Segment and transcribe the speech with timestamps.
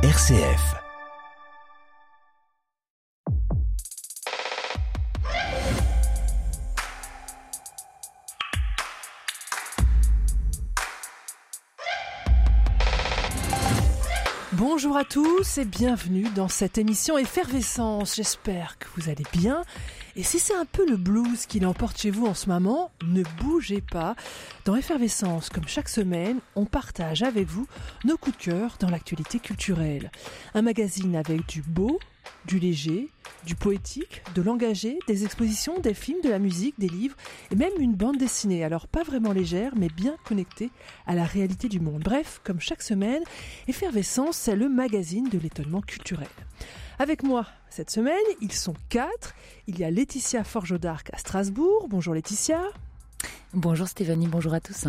[0.00, 0.76] RCF.
[14.52, 18.14] Bonjour à tous et bienvenue dans cette émission Effervescence.
[18.14, 19.64] J'espère que vous allez bien.
[20.18, 23.22] Et si c'est un peu le blues qui l'emporte chez vous en ce moment, ne
[23.40, 24.16] bougez pas.
[24.64, 27.68] Dans Effervescence, comme chaque semaine, on partage avec vous
[28.04, 30.10] nos coups de cœur dans l'actualité culturelle.
[30.54, 32.00] Un magazine avec du beau,
[32.46, 33.10] du léger,
[33.46, 37.16] du poétique, de l'engagé, des expositions, des films, de la musique, des livres
[37.52, 38.64] et même une bande dessinée.
[38.64, 40.72] Alors pas vraiment légère, mais bien connectée
[41.06, 42.02] à la réalité du monde.
[42.02, 43.22] Bref, comme chaque semaine,
[43.68, 46.26] Effervescence, c'est le magazine de l'étonnement culturel.
[47.00, 49.34] Avec moi cette semaine, ils sont quatre.
[49.68, 51.86] Il y a Laetitia Forgeau d'Arc à Strasbourg.
[51.88, 52.60] Bonjour Laetitia.
[53.54, 54.88] Bonjour Stéphanie, bonjour à tous.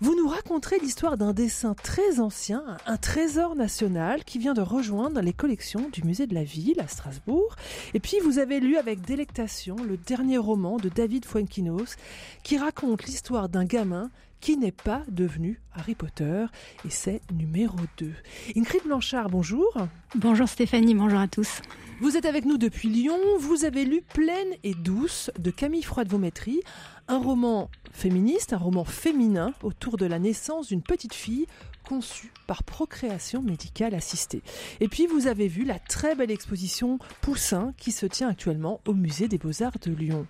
[0.00, 5.20] Vous nous raconterez l'histoire d'un dessin très ancien, un trésor national qui vient de rejoindre
[5.20, 7.54] les collections du musée de la ville à Strasbourg.
[7.92, 11.96] Et puis vous avez lu avec délectation le dernier roman de David Fuenquinos
[12.42, 14.10] qui raconte l'histoire d'un gamin
[14.42, 16.44] qui n'est pas devenu Harry Potter
[16.84, 18.12] et c'est numéro 2.
[18.56, 19.72] Ingrid Blanchard, bonjour.
[20.16, 21.62] Bonjour Stéphanie, bonjour à tous.
[22.00, 26.60] Vous êtes avec nous depuis Lyon, vous avez lu Pleine et douce de Camille Froide-Vaumétry,
[27.06, 31.46] un roman féministe, un roman féminin autour de la naissance d'une petite fille
[31.84, 34.42] conçue par procréation médicale assistée.
[34.80, 38.92] Et puis vous avez vu la très belle exposition Poussin qui se tient actuellement au
[38.94, 40.26] musée des Beaux-Arts de Lyon.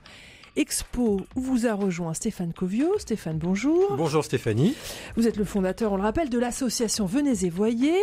[0.54, 2.98] Expo où vous a rejoint Stéphane Covio.
[2.98, 3.96] Stéphane, bonjour.
[3.96, 4.74] Bonjour Stéphanie.
[5.16, 7.98] Vous êtes le fondateur, on le rappelle, de l'association Venez et Voyez.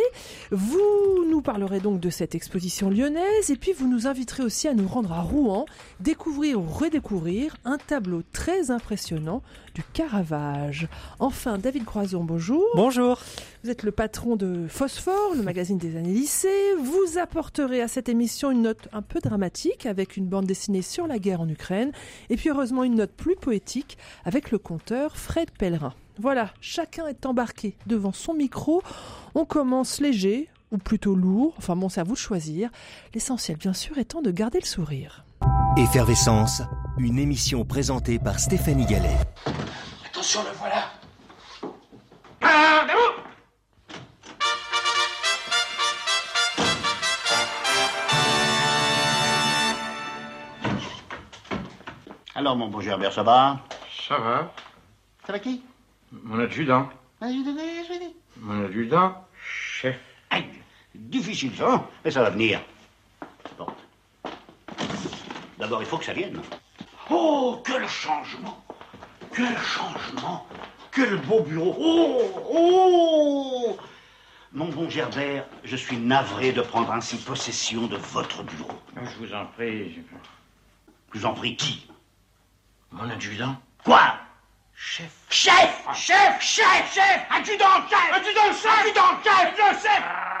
[0.50, 4.74] Vous nous parlerez donc de cette exposition lyonnaise et puis vous nous inviterez aussi à
[4.74, 5.64] nous rendre à Rouen,
[6.00, 9.42] découvrir ou redécouvrir un tableau très impressionnant
[9.74, 10.88] du Caravage.
[11.20, 12.64] Enfin, David Croison, bonjour.
[12.74, 13.20] Bonjour.
[13.62, 16.74] Vous êtes le patron de Phosphore, le magazine des années lycée.
[16.82, 21.06] Vous apporterez à cette émission une note un peu dramatique avec une bande dessinée sur
[21.06, 21.92] la guerre en Ukraine.
[22.30, 25.92] Et puis heureusement une note plus poétique avec le conteur Fred Pellerin.
[26.18, 28.82] Voilà, chacun est embarqué devant son micro.
[29.34, 31.52] On commence léger ou plutôt lourd.
[31.58, 32.70] Enfin bon, c'est à vous de choisir.
[33.12, 35.26] L'essentiel bien sûr étant de garder le sourire.
[35.76, 36.62] Effervescence,
[36.96, 39.18] une émission présentée par Stéphanie Gallet.
[40.10, 40.86] Attention, le voilà.
[42.40, 43.19] Gardez-vous
[52.40, 53.60] Alors, mon bon Gerbert, ça va
[54.08, 54.50] Ça va.
[55.26, 55.60] Ça va qui
[56.10, 56.88] Mon adjudant.
[57.20, 58.16] Ah, te dis.
[58.38, 60.00] Mon adjudant, chef.
[60.30, 60.46] Aïe,
[60.94, 62.62] difficile ça, hein mais ça va venir.
[63.58, 63.66] Bon.
[65.58, 66.40] D'abord, il faut que ça vienne.
[67.10, 68.64] Oh, quel changement
[69.36, 70.46] Quel changement
[70.92, 73.78] Quel beau bureau Oh Oh
[74.54, 78.80] Mon bon Gerbert, je suis navré de prendre ainsi possession de votre bureau.
[78.96, 80.00] Je vous en prie.
[81.12, 81.86] Je vous en prie, qui?
[82.92, 83.56] Mon adjudant.
[83.84, 84.16] Quoi?
[84.74, 85.26] Chef.
[85.30, 85.84] Chef!
[85.94, 86.42] Chef!
[86.42, 86.92] Chef!
[86.92, 87.26] Chef!
[87.30, 88.12] Adjudant chef!
[88.12, 88.80] Adjudant chef!
[88.80, 89.58] Adjudant chef!
[89.58, 90.39] Le chef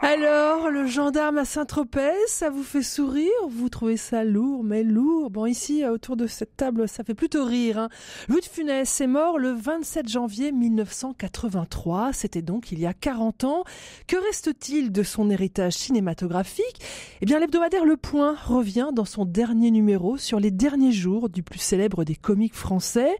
[0.00, 3.32] Alors, le gendarme à Saint-Tropez, ça vous fait sourire?
[3.48, 7.44] Vous trouvez ça lourd, mais lourd Bon, ici, autour de cette table, ça fait plutôt
[7.44, 7.78] rire.
[7.78, 7.88] Hein.
[8.28, 12.12] Louis de Funès est mort le 27 janvier 1983.
[12.12, 13.64] C'était donc il y a 40 ans.
[14.06, 16.80] Que reste-t-il de son héritage cinématographique?
[17.20, 21.42] Eh bien, l'hebdomadaire Le Point revient dans son dernier numéro sur les derniers jours du
[21.42, 23.16] plus célèbre des comiques français.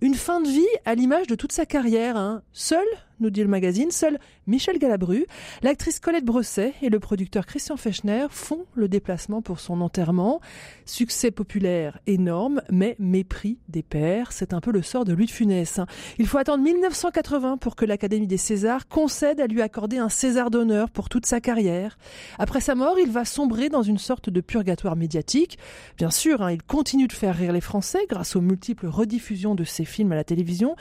[0.00, 2.16] Une fin de vie à l'image de toute sa carrière.
[2.16, 2.42] Hein.
[2.54, 2.86] Seul
[3.22, 5.24] nous dit le magazine, seul Michel Galabru,
[5.62, 10.40] l'actrice Colette Bresset et le producteur Christian Fechner font le déplacement pour son enterrement.
[10.84, 14.32] Succès populaire énorme, mais mépris des pairs.
[14.32, 15.80] C'est un peu le sort de Louis de Funès.
[16.18, 20.50] Il faut attendre 1980 pour que l'Académie des Césars concède à lui accorder un César
[20.50, 21.96] d'honneur pour toute sa carrière.
[22.38, 25.58] Après sa mort, il va sombrer dans une sorte de purgatoire médiatique.
[25.96, 29.64] Bien sûr, hein, il continue de faire rire les Français grâce aux multiples rediffusions de
[29.64, 30.74] ses films à la télévision,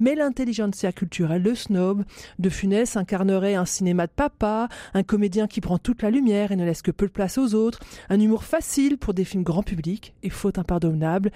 [0.00, 1.85] mais l'intelligentsia culturelle, le snob,
[2.38, 6.56] de Funès incarnerait un cinéma de papa, un comédien qui prend toute la lumière et
[6.56, 9.62] ne laisse que peu de place aux autres, un humour facile pour des films grand
[9.62, 11.30] public et faute impardonnable.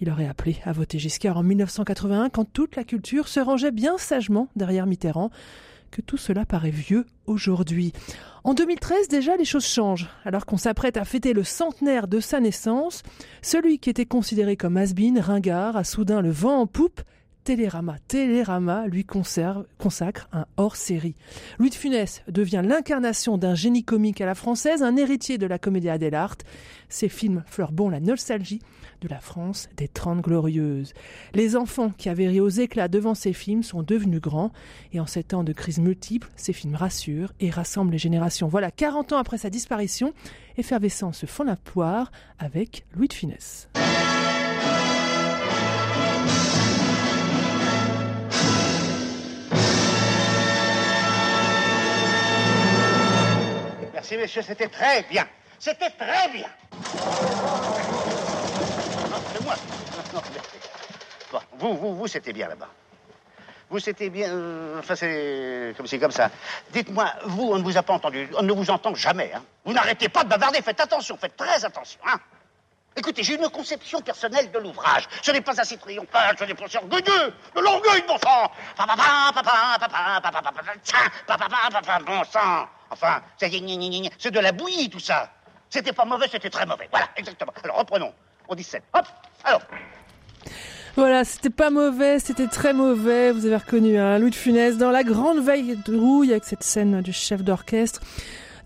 [0.00, 3.98] Il aurait appelé à voter Giscard en 1981 quand toute la culture se rangeait bien
[3.98, 5.30] sagement derrière Mitterrand.
[5.92, 7.92] Que tout cela paraît vieux aujourd'hui.
[8.44, 10.08] En 2013 déjà les choses changent.
[10.24, 13.02] Alors qu'on s'apprête à fêter le centenaire de sa naissance,
[13.42, 17.02] celui qui était considéré comme has ringard, a soudain le vent en poupe
[17.44, 17.96] Télérama.
[18.06, 21.16] Télérama lui conserve, consacre un hors-série.
[21.58, 25.58] Louis de Funès devient l'incarnation d'un génie comique à la française, un héritier de la
[25.58, 26.44] comédia dell'arte.
[26.88, 27.42] Ses films
[27.72, 28.60] bon la nostalgie
[29.00, 30.94] de la France des Trente Glorieuses.
[31.34, 34.52] Les enfants qui avaient ri aux éclats devant ces films sont devenus grands
[34.92, 38.48] et en ces temps de crise multiple, ces films rassurent et rassemblent les générations.
[38.48, 40.12] Voilà, 40 ans après sa disparition,
[40.56, 43.68] Effervescence fond la poire avec Louis de Funès.
[54.16, 55.26] Messieurs, c'était très bien.
[55.58, 56.48] C'était très bien.
[59.32, 59.54] C'est moi.
[61.30, 62.68] Bon, vous, vous, vous, c'était bien là-bas.
[63.70, 64.28] Vous, c'était bien.
[64.28, 66.30] euh, enfin, c'est comme c'est comme ça.
[66.70, 68.28] Dites-moi, vous, on ne vous a pas entendu.
[68.36, 69.32] On ne vous entend jamais.
[69.34, 69.42] Hein.
[69.64, 70.60] Vous n'arrêtez pas de bavarder.
[70.60, 71.98] Faites attention, faites très attention.
[72.06, 72.18] Hein.
[72.94, 75.08] Écoutez, j'ai une conception personnelle de l'ouvrage.
[75.22, 77.32] Ce n'est pas assez triomphal, ce n'est pas orgueilleux.
[77.56, 78.52] De l'orgueil, bon sang.
[82.06, 82.68] Bon sang.
[82.92, 85.30] Enfin, c'est de la bouillie, tout ça.
[85.70, 86.88] C'était pas mauvais, c'était très mauvais.
[86.90, 87.52] Voilà, exactement.
[87.64, 88.12] Alors, reprenons.
[88.48, 88.82] On dit sept.
[88.92, 89.06] Hop,
[89.44, 89.62] alors.
[90.94, 93.32] Voilà, c'était pas mauvais, c'était très mauvais.
[93.32, 96.62] Vous avez reconnu hein, Louis de Funès dans la grande veille de rouille avec cette
[96.62, 98.00] scène du chef d'orchestre.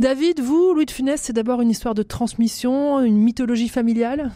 [0.00, 4.32] David, vous, Louis de Funès, c'est d'abord une histoire de transmission, une mythologie familiale?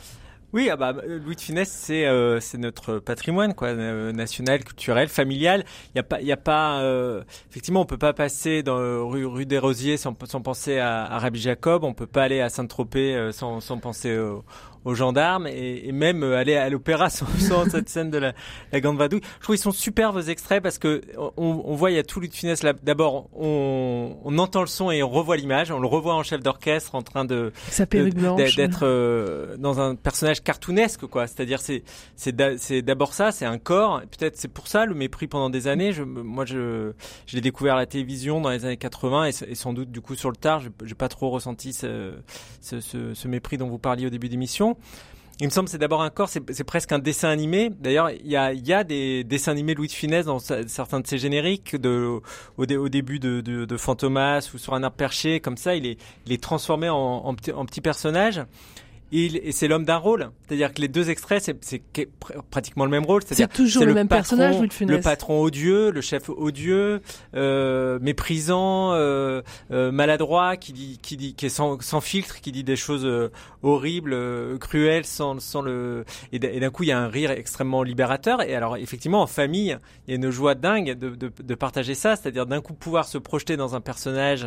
[0.52, 5.08] Oui, ah bah, euh, Louis de Funès, c'est euh, notre patrimoine quoi, euh, national, culturel,
[5.08, 5.64] familial.
[5.94, 6.81] Il y a pas, y a pas.
[6.81, 10.79] euh, effectivement, on peut pas passer dans euh, rue, rue des Rosiers sans, sans penser
[10.79, 11.85] à, à Rabbi Jacob.
[11.85, 14.44] On peut pas aller à Saint-Tropez euh, sans, sans penser au-
[14.85, 18.32] aux gendarmes et, et même euh, aller à l'opéra sans, sans cette scène de la,
[18.73, 19.21] la Grande Vadrouille.
[19.38, 22.03] Je trouve qu'ils sont super vos extraits parce que on, on voit il y a
[22.03, 22.27] tout de
[22.65, 22.73] là.
[22.82, 25.71] D'abord, on, on entend le son et on revoit l'image.
[25.71, 27.53] On le revoit en chef d'orchestre en train de
[28.56, 31.83] d'être euh, dans un personnage cartoonesque quoi c'est-à-dire c'est
[32.17, 35.50] c'est d'a- c'est d'abord ça c'est un corps peut-être c'est pour ça le mépris pendant
[35.50, 36.93] des années je moi je
[37.26, 40.00] je l'ai découvert à la télévision dans les années 80 et, et sans doute du
[40.00, 42.12] coup sur le tard j'ai j'ai pas trop ressenti ce,
[42.61, 44.70] ce, ce, ce mépris dont vous parliez au début d'émission
[45.41, 47.71] il me semble c'est d'abord un corps, c'est presque un dessin animé.
[47.81, 51.77] D'ailleurs, il y a, des dessins animés Louis de Funès dans certains de ses génériques,
[52.57, 55.99] au, dé- au début de, Fantomas ou sur un arbre perché, comme ça, il est,
[56.27, 58.43] il est transformé en petit personnage.
[59.12, 60.31] Il- et c'est l'homme d'un rôle.
[60.47, 62.07] C'est-à-dire que les deux extraits, c'est pr-
[62.51, 63.23] pratiquement le même rôle.
[63.23, 64.97] C'est C'est-à-dire toujours c'est le même patron- personnage, Louis de Funès.
[64.97, 67.01] Le patron odieux, le chef odieux,
[67.35, 69.43] euh, méprisant, euh,
[69.73, 73.05] euh, maladroit, qui dit, qui dit, qui est sans, sans filtre, qui dit des choses
[73.05, 73.31] euh,
[73.62, 76.05] horribles, euh, cruelles, sans, sans le.
[76.33, 78.43] Et d'un coup, il y a un rire extrêmement libérateur.
[78.43, 79.77] Et alors, effectivement, en famille,
[80.07, 83.07] il y a une joie dingue de, de, de partager ça, c'est-à-dire d'un coup pouvoir
[83.09, 84.47] se projeter dans un personnage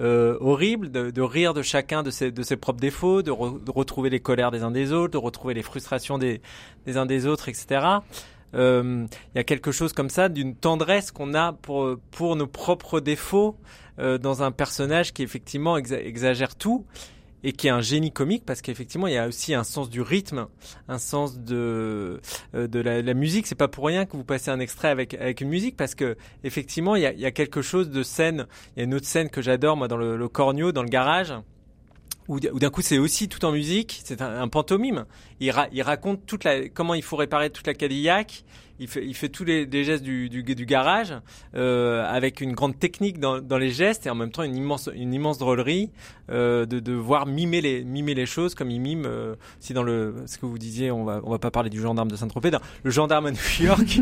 [0.00, 3.62] euh, horrible, de, de rire de chacun de ses, de ses propres défauts, de, re-
[3.62, 6.40] de retrouver les colères des uns des autres, de retrouver les frustrations des,
[6.86, 7.86] des uns des autres, etc.
[8.54, 12.46] Euh, Il y a quelque chose comme ça d'une tendresse qu'on a pour pour nos
[12.46, 13.56] propres défauts
[13.98, 16.84] euh, dans un personnage qui effectivement exa- exagère tout
[17.46, 20.00] et qui est un génie comique parce qu'effectivement il y a aussi un sens du
[20.00, 20.46] rythme,
[20.88, 22.20] un sens de
[22.54, 23.46] euh, de la, la musique.
[23.48, 26.16] C'est pas pour rien que vous passez un extrait avec avec une musique parce que
[26.44, 28.46] effectivement il y a, il y a quelque chose de scène.
[28.76, 30.88] Il y a une autre scène que j'adore moi dans le, le cornio dans le
[30.88, 31.34] garage
[32.28, 35.04] où d'un coup c'est aussi tout en musique, c'est un, un pantomime.
[35.40, 38.44] Il, ra- il raconte toute la, comment il faut réparer toute la Cadillac.
[38.80, 41.14] Il fait, il fait tous les, les gestes du, du, du garage
[41.54, 44.90] euh, avec une grande technique dans, dans les gestes et en même temps une immense,
[44.92, 45.90] une immense drôlerie
[46.30, 49.04] euh, de, de voir mimer les, mimer les choses comme il mime.
[49.06, 51.80] Euh, si dans le, ce que vous disiez, on va, on va pas parler du
[51.80, 52.50] gendarme de Saint-Tropez,
[52.82, 54.00] le gendarme à New York,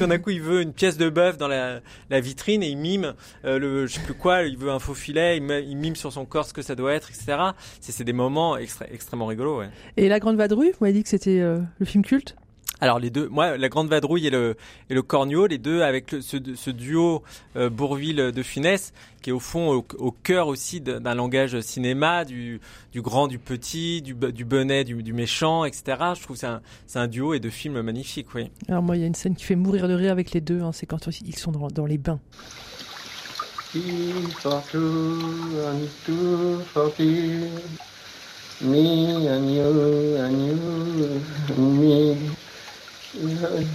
[0.00, 1.80] d'un coup il veut une pièce de bœuf dans la,
[2.10, 3.14] la vitrine et il mime
[3.44, 5.94] euh, le, je sais plus quoi, il veut un faux filet, il, me- il mime
[5.96, 7.38] sur son corps ce que ça doit être, etc.
[7.80, 9.58] C'est des moments extrêmement rigolos.
[9.60, 9.68] Ouais.
[9.96, 12.34] Et La Grande Vadrouille, vous m'avez dit que c'était euh, le film culte?
[12.80, 14.56] Alors les deux, moi, la Grande Vadrouille et le
[14.88, 17.22] et le Cornio, les deux avec le- ce, ce duo
[17.56, 22.24] euh, Bourville de Funès, qui est au fond au, au cœur aussi d'un langage cinéma,
[22.24, 22.60] du
[22.92, 25.82] du grand, du petit, du du bonnet, du, du méchant, etc.
[26.16, 28.50] Je trouve que c'est un c'est un duo et de films magnifiques, oui.
[28.68, 30.62] Alors moi, il y a une scène qui fait mourir de rire avec les deux,
[30.62, 32.18] hein, c'est quand ils sont dans, dans les bains.
[43.12, 43.74] 嗯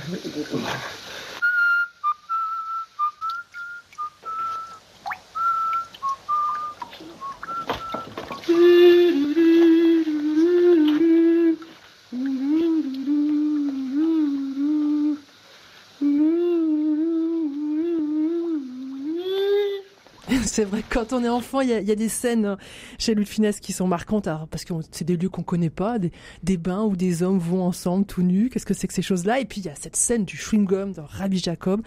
[20.95, 22.55] quand on est enfant, il y, a, y a des scènes
[22.97, 25.69] chez Louis de Funès qui sont marquantes, alors, parce que c'est des lieux qu'on connaît
[25.69, 28.49] pas, des, des, bains où des hommes vont ensemble tout nus.
[28.49, 29.41] Qu'est-ce que c'est que ces choses-là?
[29.41, 31.81] Et puis il y a cette scène du chewing-gum dans Rabbi Jacob.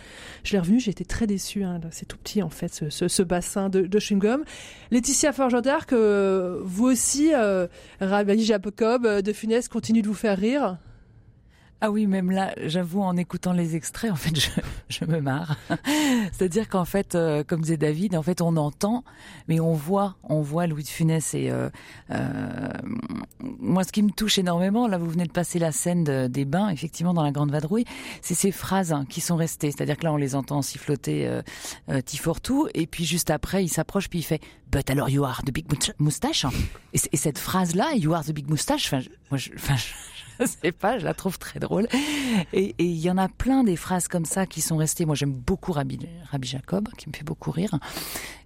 [0.44, 1.64] Je l'ai revu, j'ai été très déçue.
[1.64, 4.44] Hein, c'est tout petit en fait, ce, ce, ce bassin de, de chewing-gum.
[4.90, 7.66] Laetitia Forgeard, que vous aussi, euh,
[8.02, 10.76] Rabbi Jacob euh, de Funès continue de vous faire rire.
[11.80, 14.50] Ah oui, même là, j'avoue, en écoutant les extraits, en fait, je,
[14.88, 15.56] je me marre.
[16.32, 19.04] C'est-à-dire qu'en fait, euh, comme disait David, en fait, on entend,
[19.46, 21.34] mais on voit, on voit Louis de Funès.
[21.34, 21.70] Et euh,
[22.10, 22.72] euh,
[23.40, 26.44] moi, ce qui me touche énormément, là, vous venez de passer la scène de, des
[26.44, 27.84] bains, effectivement, dans la Grande Vadrouille,
[28.22, 29.70] c'est ces phrases hein, qui sont restées.
[29.70, 31.42] C'est-à-dire que là, on les entend siffloter euh,
[31.90, 35.42] euh, Tifortou, et puis juste après, il s'approche, puis il fait But alors you are
[35.44, 35.66] the big
[35.98, 36.44] moustache?
[36.92, 39.86] Et, et cette phrase-là, you are the big moustache, enfin, moi, je, enfin, je,
[40.40, 41.88] je sais pas, je la trouve très drôle.
[42.52, 45.04] Et il y en a plein des phrases comme ça qui sont restées.
[45.04, 45.98] Moi, j'aime beaucoup Rabbi,
[46.30, 47.78] Rabbi Jacob, qui me fait beaucoup rire.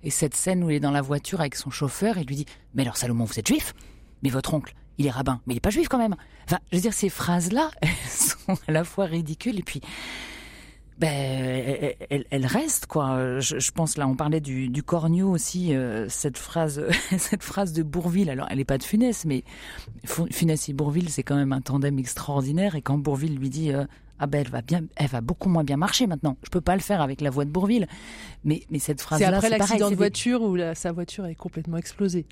[0.03, 2.47] Et cette scène où il est dans la voiture avec son chauffeur et lui dit
[2.75, 3.75] Mais alors, Salomon, vous êtes juif?
[4.23, 6.17] Mais votre oncle, il est rabbin, mais il est pas juif quand même.
[6.47, 9.81] Enfin, je veux dire, ces phrases-là, elles sont à la fois ridicules et puis
[11.03, 13.41] ben, elle, elle, reste quoi.
[13.41, 15.75] Je, je, pense là, on parlait du, du corneau aussi.
[15.75, 16.81] Euh, cette phrase,
[17.19, 18.31] cette phrase de Bourville.
[18.31, 19.43] Alors, elle est pas de Funès, mais
[20.05, 22.77] Funès et Bourville, c'est quand même un tandem extraordinaire.
[22.77, 23.85] Et quand Bourville lui dit euh,
[24.21, 26.37] ah ben elle va bien, elle va beaucoup moins bien marcher maintenant.
[26.45, 27.89] Je peux pas le faire avec la voix de Bourville.
[28.45, 31.35] Mais mais cette phrase là, c'est après l'accident de voiture où la, sa voiture est
[31.35, 32.27] complètement explosée.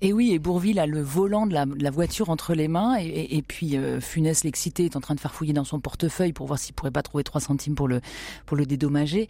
[0.00, 3.76] Et oui, et Bourville a le volant de la, voiture entre les mains, et puis
[3.76, 6.74] euh, Funès, l'excité, est en train de faire fouiller dans son portefeuille pour voir s'il
[6.74, 8.00] pourrait pas trouver 3 centimes pour le,
[8.44, 9.28] pour le dédommager.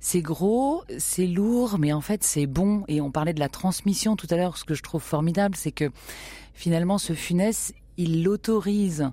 [0.00, 2.84] C'est gros, c'est lourd, mais en fait c'est bon.
[2.88, 4.56] Et on parlait de la transmission tout à l'heure.
[4.56, 5.90] Ce que je trouve formidable, c'est que
[6.54, 9.10] finalement ce Funès, il l'autorise.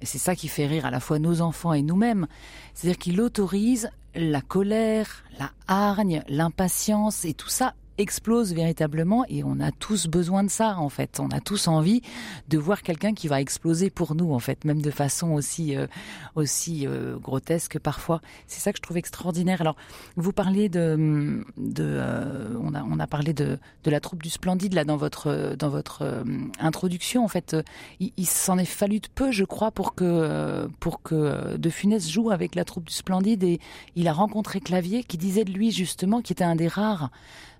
[0.00, 2.26] Et c'est ça qui fait rire à la fois nos enfants et nous-mêmes.
[2.72, 9.60] C'est-à-dire qu'il autorise la colère, la hargne, l'impatience et tout ça explose véritablement et on
[9.60, 11.20] a tous besoin de ça en fait.
[11.20, 12.02] On a tous envie
[12.48, 15.86] de voir quelqu'un qui va exploser pour nous en fait, même de façon aussi euh,
[16.34, 18.20] aussi euh, grotesque parfois.
[18.46, 19.60] C'est ça que je trouve extraordinaire.
[19.60, 19.76] Alors
[20.16, 24.30] vous parlez de, de euh, on a on a parlé de de la troupe du
[24.30, 26.24] Splendide là dans votre dans votre
[26.58, 27.56] introduction en fait.
[28.00, 32.08] il, il s'en est fallu de peu je crois pour que pour que De Funès
[32.10, 33.60] joue avec la troupe du Splendide et
[33.96, 37.10] il a rencontré Clavier qui disait de lui justement qui était un des rares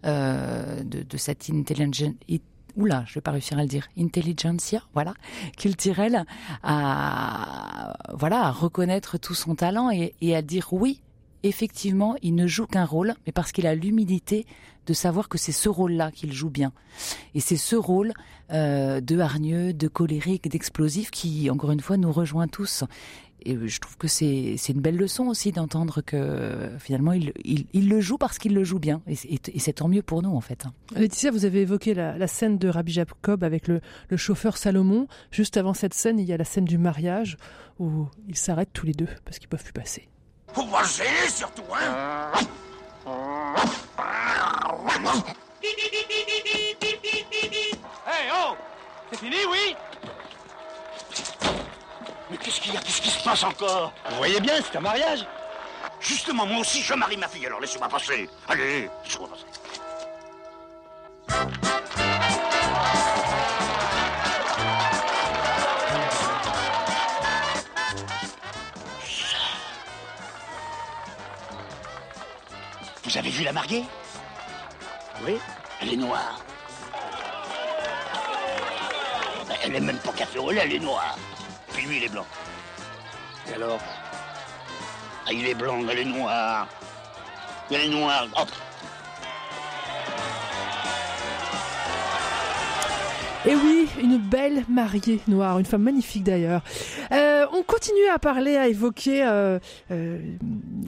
[0.04, 2.12] euh, de, cette intelligence.
[2.76, 3.88] Oula, je vais pas réussir à le dire.
[3.98, 5.14] Intelligentsia, voilà,
[5.56, 6.24] culturelle,
[6.62, 11.02] à voilà, à reconnaître tout son talent et, et à dire oui,
[11.42, 14.46] effectivement, il ne joue qu'un rôle, mais parce qu'il a l'humilité
[14.86, 16.72] de savoir que c'est ce rôle-là qu'il joue bien.
[17.34, 18.12] Et c'est ce rôle
[18.52, 22.84] euh, de hargneux, de colérique, d'explosif qui, encore une fois, nous rejoint tous.
[23.44, 27.88] Et je trouve que c'est une belle leçon aussi d'entendre que finalement il, il, il,
[27.88, 29.02] le joue parce qu'il le joue bien.
[29.06, 30.64] Et, et, et c'est tant mieux pour nous en fait.
[30.94, 35.06] Laetitia, vous avez évoqué la, la scène de Rabbi Jacob avec le, le, chauffeur Salomon.
[35.30, 37.36] Juste avant cette scène, il y a la scène du mariage
[37.78, 40.08] où ils s'arrêtent tous les deux parce qu'ils peuvent plus passer.
[40.56, 42.32] On va gêner surtout, hein
[48.06, 48.54] Hey, oh
[49.10, 49.76] C'est fini, oui?
[52.30, 52.80] Mais qu'est-ce qu'il y a?
[52.80, 53.92] Qu'est-ce qui se passe encore?
[54.08, 55.26] Vous voyez bien, c'est un mariage.
[56.00, 58.28] Justement, moi aussi, je marie ma fille, alors laissez-moi passer.
[58.48, 59.46] Allez, laissez-moi passer.
[73.02, 73.84] Vous avez vu la mariée?
[75.26, 75.38] Oui.
[75.82, 76.40] Elle est noire.
[79.62, 81.16] Elle est même pas café au lait, elle est noire.
[81.86, 82.26] Lui, il est blanc.
[83.48, 83.80] Et alors
[85.26, 86.68] ah, Il est blanc, elle est noire.
[87.70, 88.28] Elle est noire.
[93.46, 96.62] Et oui, une belle mariée noire, une femme magnifique d'ailleurs.
[97.10, 99.58] Euh, on continue à parler, à évoquer euh,
[99.90, 100.18] euh,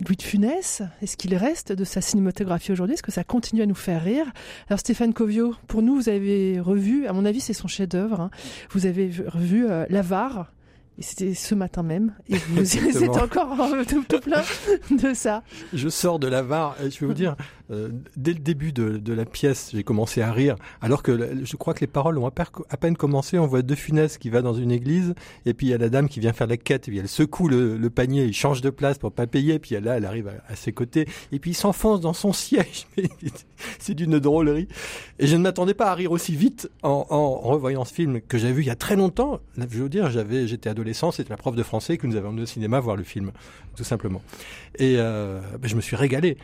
[0.07, 0.83] Louis de Funès.
[1.01, 2.95] Est-ce qu'il reste de sa cinématographie aujourd'hui?
[2.95, 4.27] Est-ce que ça continue à nous faire rire?
[4.69, 8.21] Alors Stéphane Covio, pour nous, vous avez revu, à mon avis, c'est son chef-d'œuvre.
[8.21, 8.31] Hein.
[8.71, 10.53] Vous avez revu L'Avare.
[10.99, 12.15] C'était ce matin même.
[12.29, 13.57] Et vous êtes encore
[13.89, 14.43] tout, tout, plein
[14.91, 15.43] de ça.
[15.73, 16.77] Je sors de l'avare.
[16.83, 17.37] Et je vais vous dire,
[17.73, 20.57] euh, dès le début de, de la pièce, j'ai commencé à rire.
[20.81, 23.39] Alors que je crois que les paroles ont à peine commencé.
[23.39, 25.15] On voit deux funesses qui va dans une église.
[25.47, 26.89] Et puis il y a la dame qui vient faire la quête.
[26.89, 28.25] Et puis elle secoue le, panier.
[28.25, 29.55] Il change de place pour pas payer.
[29.55, 31.07] Et puis là, elle arrive à, ses côtés.
[31.33, 32.87] Et puis il s'enfonce dans son siège.
[33.79, 34.69] C'est d'une drôlerie.
[35.19, 37.03] Et je ne m'attendais pas à rire aussi vite en,
[37.41, 39.41] revoyant ce film que j'avais vu il y a très longtemps.
[39.57, 41.11] Je veux dire, j'étais adolescent.
[41.11, 43.33] C'était la prof de français que nous avons amené au cinéma voir le film,
[43.77, 44.23] tout simplement.
[44.79, 46.37] Et euh, ben, je me suis régalé.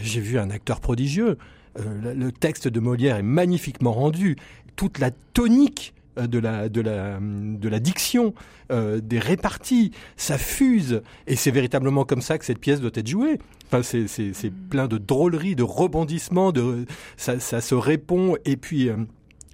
[0.00, 1.38] J'ai vu un acteur prodigieux.
[1.76, 4.36] le, le texte de Molière est magnifiquement rendu.
[4.76, 8.34] Toute la tonique euh, de la, de la, de la diction,
[8.70, 11.00] euh, des réparties, ça fuse.
[11.26, 13.38] Et c'est véritablement comme ça que cette pièce doit être jouée.
[13.66, 16.84] Enfin, c'est, c'est, c'est plein de drôleries, de rebondissements, de,
[17.16, 18.36] ça, ça se répond.
[18.44, 18.96] Et puis, euh,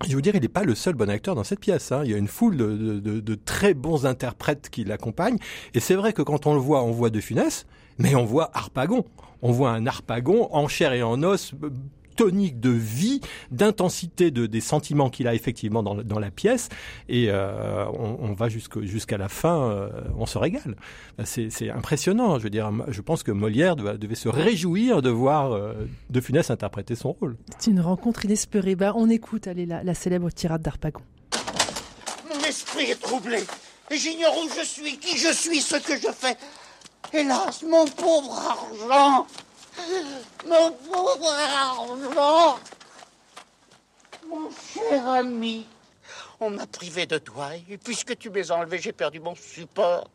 [0.08, 1.92] je veux dire, il n'est pas le seul bon acteur dans cette pièce.
[1.92, 2.02] Hein.
[2.04, 5.38] Il y a une foule de, de très bons interprètes qui l'accompagnent.
[5.74, 7.66] Et c'est vrai que quand on le voit, on voit De Funès,
[7.98, 9.04] mais on voit Harpagon.
[9.42, 11.54] On voit un Harpagon en chair et en os,
[12.18, 13.20] tonique de vie,
[13.52, 16.68] d'intensité de, des sentiments qu'il a effectivement dans, dans la pièce.
[17.08, 19.88] Et euh, on, on, va jusqu'à la fin, euh,
[20.18, 20.74] on se régale.
[21.24, 22.38] C'est impressionnant.
[22.38, 25.74] Je veux dire, je pense que Molière devait, devait se réjouir de voir euh,
[26.10, 27.36] De Funès interpréter son rôle.
[27.60, 28.74] C'est une rencontre inespérée.
[28.74, 31.02] Bah, on écoute, allez, la, la célèbre tirade d'Arpagon.
[32.28, 33.38] Mon esprit est troublé.
[33.92, 36.36] Et j'ignore où je suis, qui je suis, ce que je fais.
[37.12, 39.26] Hélas, mon pauvre argent
[40.46, 42.58] mon pauvre argent
[44.26, 45.66] Mon cher ami,
[46.40, 50.10] on m'a privé de toi, et puisque tu m'es enlevé, j'ai perdu mon support.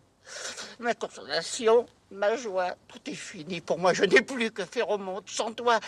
[0.80, 3.94] Ma consolation, ma joie, tout est fini pour moi.
[3.94, 5.24] Je n'ai plus que faire au monde.
[5.28, 5.80] Sans toi,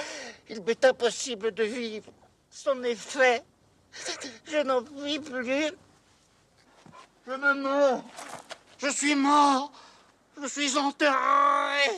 [0.49, 2.11] il m'est impossible de vivre.
[2.83, 3.43] Est fait.
[4.45, 5.71] Je n'en puis plus.
[7.27, 8.03] Je me meurs.
[8.77, 9.71] Je suis mort.
[10.41, 11.89] Je suis enterré.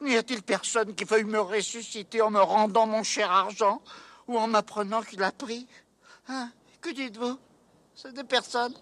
[0.00, 3.82] N'y a-t-il personne qui veuille me ressusciter en me rendant mon cher argent
[4.28, 5.66] ou en m'apprenant qu'il a pris?
[6.28, 6.50] Hein?
[6.80, 7.38] Que dites-vous?
[7.96, 8.74] C'est des personnes.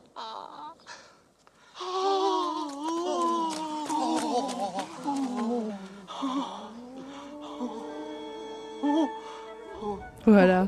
[10.26, 10.66] Voilà.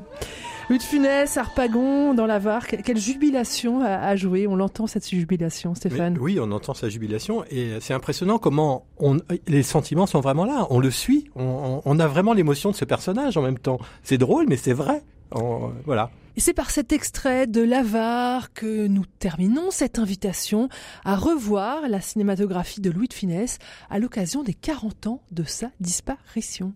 [0.70, 4.46] Lutte Funès, Harpagon, dans la VAR, quelle jubilation à, jouer.
[4.46, 6.12] On l'entend cette jubilation, Stéphane.
[6.12, 10.44] Mais, oui, on entend sa jubilation et c'est impressionnant comment on, les sentiments sont vraiment
[10.44, 10.66] là.
[10.68, 13.78] On le suit, on, on a vraiment l'émotion de ce personnage en même temps.
[14.02, 15.02] C'est drôle, mais c'est vrai.
[15.32, 16.10] On, voilà.
[16.36, 20.68] Et c'est par cet extrait de l'Avare que nous terminons cette invitation
[21.04, 23.58] à revoir la cinématographie de Louis de Funès
[23.88, 26.74] à l'occasion des 40 ans de sa disparition.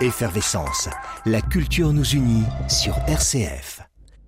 [0.00, 0.88] Effervescence.
[1.26, 3.82] La culture nous unit sur RCF.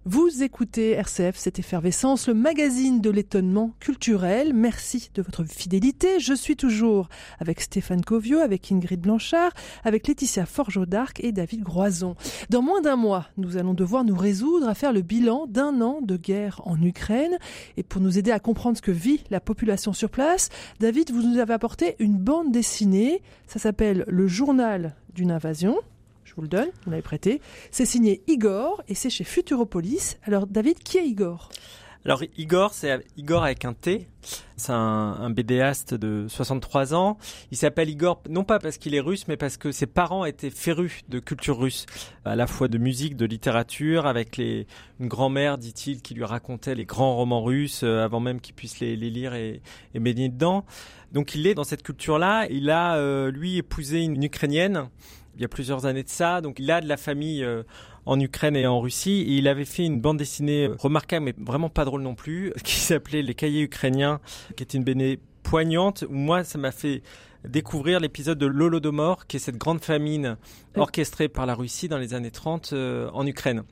[0.07, 4.53] Vous écoutez RCF, cette effervescence, le magazine de l'étonnement culturel.
[4.53, 6.21] Merci de votre fidélité.
[6.21, 11.63] Je suis toujours avec Stéphane Covio, avec Ingrid Blanchard, avec Laetitia Forgeau d'Arc et David
[11.63, 12.17] Groison.
[12.51, 16.01] Dans moins d'un mois, nous allons devoir nous résoudre à faire le bilan d'un an
[16.03, 17.39] de guerre en Ukraine.
[17.79, 21.23] Et pour nous aider à comprendre ce que vit la population sur place, David, vous
[21.23, 23.23] nous avez apporté une bande dessinée.
[23.47, 25.79] Ça s'appelle Le journal d'une invasion.
[26.25, 27.41] Je vous le donne, vous l'avez prêté.
[27.71, 30.17] C'est signé Igor et c'est chez Futuropolis.
[30.25, 31.51] Alors David, qui est Igor?
[32.05, 34.09] Alors Igor, c'est Igor avec un T.
[34.57, 37.17] C'est un, un, BDaste de 63 ans.
[37.51, 40.51] Il s'appelle Igor non pas parce qu'il est russe, mais parce que ses parents étaient
[40.51, 41.87] férus de culture russe,
[42.27, 44.67] à la fois de musique, de littérature, avec les,
[45.01, 48.81] une grand-mère, dit-il, qui lui racontait les grands romans russes euh, avant même qu'il puisse
[48.81, 49.63] les, les, lire et,
[49.95, 50.67] et baigner dedans.
[51.13, 52.47] Donc il est dans cette culture-là.
[52.51, 54.89] Il a euh, lui épousé une, une Ukrainienne
[55.37, 56.41] il y a plusieurs années de ça.
[56.41, 57.63] Donc il a de la famille euh,
[58.07, 59.25] en Ukraine et en Russie.
[59.29, 62.77] Et il avait fait une bande dessinée remarquable, mais vraiment pas drôle non plus, qui
[62.77, 64.21] s'appelait Les Cahiers ukrainiens,
[64.57, 66.05] qui était une BD poignante.
[66.09, 67.03] Où moi, ça m'a fait
[67.49, 70.37] découvrir l'épisode de l'Holodomor, qui est cette grande famine
[70.77, 73.65] orchestrée par la Russie dans les années 30 euh, en Ukraine.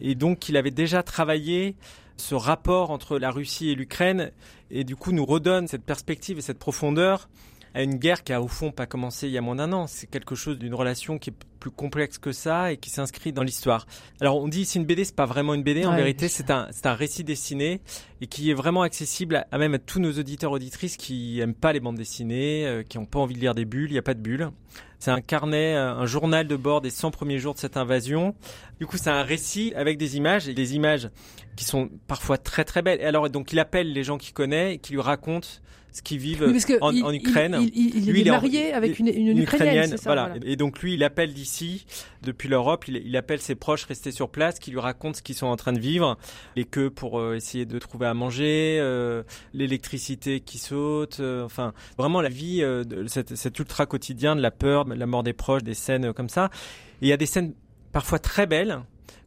[0.00, 1.76] Et donc, il avait déjà travaillé
[2.16, 4.32] ce rapport entre la Russie et l'Ukraine,
[4.70, 7.28] et du coup nous redonne cette perspective et cette profondeur
[7.74, 9.86] à une guerre qui a au fond pas commencé il y a moins d'un an.
[9.86, 13.42] C'est quelque chose d'une relation qui est plus complexe que ça et qui s'inscrit dans
[13.42, 13.86] l'histoire.
[14.20, 15.84] Alors on dit ici une BD, c'est pas vraiment une BD.
[15.84, 17.80] En ouais, vérité, c'est un c'est un récit dessiné
[18.20, 21.54] et qui est vraiment accessible à, à, même à tous nos auditeurs auditrices qui aiment
[21.54, 23.90] pas les bandes dessinées, euh, qui ont pas envie de lire des bulles.
[23.90, 24.50] Il y a pas de bulles.
[24.98, 28.36] C'est un carnet, un journal de bord des 100 premiers jours de cette invasion.
[28.78, 31.10] Du coup, c'est un récit avec des images et des images
[31.56, 33.00] qui sont parfois très très belles.
[33.00, 35.48] Et alors donc il appelle les gens qu'il connaît, et qui lui racontent
[35.92, 37.58] ce qu'ils vivent oui, en, il, en, Ukraine.
[37.60, 39.74] Il, il, lui, il est marié en, avec une, une, une Ukrainienne.
[39.74, 40.28] ukrainienne ça, voilà.
[40.28, 40.46] voilà.
[40.46, 41.84] Et donc lui, il appelle d'ici,
[42.22, 45.46] depuis l'Europe, il, appelle ses proches restés sur place, qui lui racontent ce qu'ils sont
[45.46, 46.16] en train de vivre,
[46.56, 51.74] les queues pour euh, essayer de trouver à manger, euh, l'électricité qui saute, euh, enfin
[51.98, 55.32] vraiment la vie, de cet, cet, ultra quotidien de la peur, de la mort des
[55.32, 56.50] proches, des scènes comme ça.
[57.02, 57.52] Et il y a des scènes
[57.92, 58.80] parfois très belles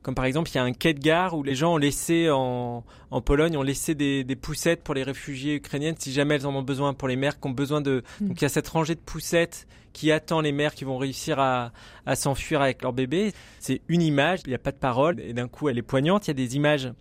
[0.05, 2.29] comme par exemple, il y a un quai de gare où les gens ont laissé
[2.29, 6.45] en, en Pologne, ont laissé des, des, poussettes pour les réfugiés ukrainiennes si jamais elles
[6.45, 8.03] en ont besoin pour les mères qui ont besoin de.
[8.21, 8.27] Mmh.
[8.27, 11.39] Donc il y a cette rangée de poussettes qui attend les mères qui vont réussir
[11.39, 11.71] à,
[12.05, 13.33] à s'enfuir avec leur bébé.
[13.59, 16.27] C'est une image, il n'y a pas de parole et d'un coup elle est poignante.
[16.27, 16.93] Il y a des images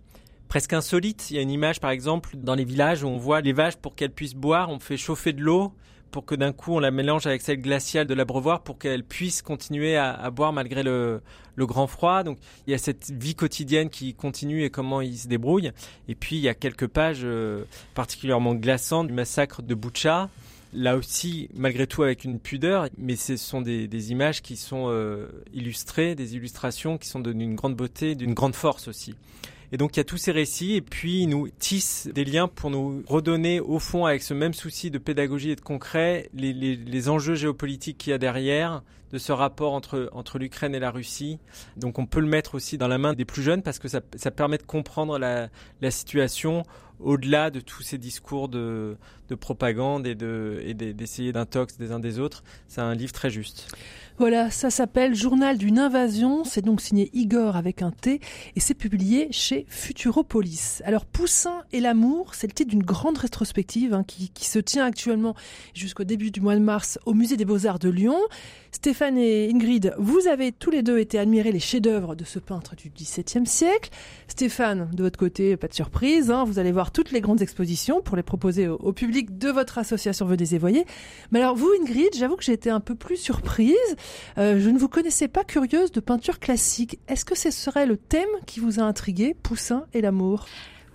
[0.47, 1.29] presque insolites.
[1.29, 3.75] Il y a une image par exemple dans les villages où on voit les vaches
[3.75, 5.73] pour qu'elles puissent boire, on fait chauffer de l'eau
[6.15, 9.41] pour que d'un coup on la mélange avec celle glaciale de l'abreuvoir pour qu'elle puisse
[9.41, 11.21] continuer à, boire malgré le,
[11.57, 12.23] grand froid.
[12.23, 15.73] Donc il y a cette vie quotidienne qui continue et comment il se débrouille.
[16.07, 20.29] Et puis il y a quelques pages euh, particulièrement glaçantes du massacre de Boucha.
[20.73, 24.85] Là aussi, malgré tout, avec une pudeur, mais ce sont des, des images qui sont
[24.87, 29.15] euh, illustrées, des illustrations qui sont d'une grande beauté, d'une grande force aussi.
[29.71, 32.47] Et donc il y a tous ces récits et puis ils nous tissent des liens
[32.47, 36.53] pour nous redonner au fond avec ce même souci de pédagogie et de concret les,
[36.53, 40.79] les, les enjeux géopolitiques qu'il y a derrière de ce rapport entre, entre l'Ukraine et
[40.79, 41.39] la Russie.
[41.77, 44.01] Donc on peut le mettre aussi dans la main des plus jeunes parce que ça,
[44.15, 45.49] ça permet de comprendre la,
[45.81, 46.63] la situation
[46.99, 48.97] au-delà de tous ces discours de,
[49.29, 52.43] de propagande et d'essayer de, d'intox des uns des autres.
[52.67, 53.75] C'est un livre très juste.
[54.17, 56.45] Voilà, ça s'appelle Journal d'une invasion.
[56.45, 58.21] C'est donc signé Igor avec un T
[58.55, 60.81] et c'est publié chez Futuropolis.
[60.85, 65.35] Alors, Poussin et l'amour, c'est le titre d'une grande rétrospective hein, qui, se tient actuellement
[65.73, 68.17] jusqu'au début du mois de mars au Musée des Beaux-Arts de Lyon.
[68.71, 72.75] Stéphane et Ingrid, vous avez tous les deux été admirer les chefs-d'œuvre de ce peintre
[72.75, 73.89] du XVIIe siècle.
[74.27, 78.01] Stéphane, de votre côté, pas de surprise, hein, vous allez voir toutes les grandes expositions
[78.01, 80.85] pour les proposer au, public de votre association Venez et Voyez.
[81.31, 83.75] Mais alors vous, Ingrid, j'avoue que j'ai été un peu plus surprise.
[84.37, 86.99] Euh, je ne vous connaissais pas curieuse de peinture classique.
[87.07, 90.45] Est-ce que ce serait le thème qui vous a intrigué, Poussin et l'amour?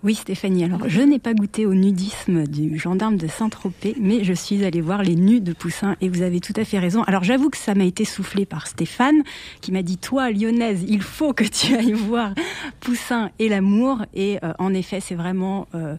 [0.02, 0.64] Oui, Stéphanie.
[0.64, 4.80] Alors, je n'ai pas goûté au nudisme du gendarme de Saint-Tropez, mais je suis allée
[4.80, 7.02] voir les nus de Poussin et vous avez tout à fait raison.
[7.02, 9.22] Alors, j'avoue que ça m'a été soufflé par Stéphane,
[9.60, 12.32] qui m'a dit, toi, lyonnaise, il faut que tu ailles voir
[12.80, 13.98] Poussin et l'amour.
[14.14, 15.96] Et euh, en effet, c'est vraiment euh,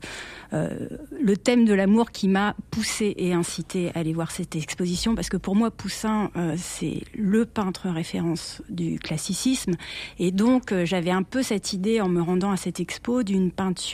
[0.54, 0.88] euh,
[1.22, 5.30] le thème de l'amour qui m'a poussé et incité à aller voir cette exposition, parce
[5.30, 9.74] que pour moi, Poussin, c'est le peintre référence du classicisme.
[10.18, 13.90] Et donc, j'avais un peu cette idée, en me rendant à cette expo, d'une peinture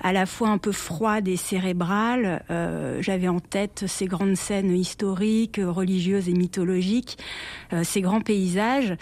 [0.00, 2.42] à la fois un peu froide et cérébrale.
[2.50, 7.18] Euh, J'avais en tête ces grandes scènes historiques, religieuses et mythologiques,
[7.72, 8.94] euh, ces grands paysages.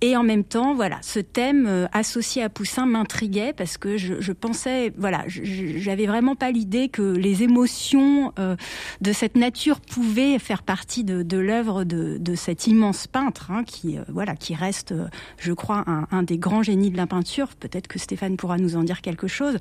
[0.00, 4.32] Et en même temps, voilà, ce thème euh, associé à Poussin m'intriguait parce que je,
[4.32, 8.56] pensais, voilà, j'avais vraiment pas l'idée que les émotions euh,
[9.00, 14.02] de cette nature pouvaient faire partie de, l'œuvre de, cet immense peintre, hein, qui, euh,
[14.08, 14.92] voilà, qui reste,
[15.38, 17.48] je crois, un, des grands génies de la peinture.
[17.58, 19.56] Peut-être que Stéphane pourra nous en dire quelque chose.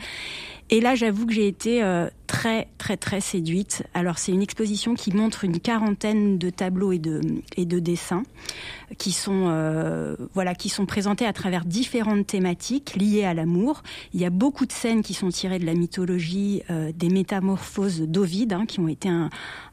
[0.69, 1.83] Et là, j'avoue que j'ai été
[2.25, 3.83] très, très, très séduite.
[3.93, 8.23] Alors, c'est une exposition qui montre une quarantaine de tableaux et de, dessins
[8.97, 9.49] qui sont,
[10.33, 13.83] voilà, qui sont présentés à travers différentes thématiques liées à l'amour.
[14.13, 18.01] Il y a beaucoup de scènes qui sont tirées de la mythologie euh, des métamorphoses
[18.01, 19.29] d'Ovide, hein, qui ont été un,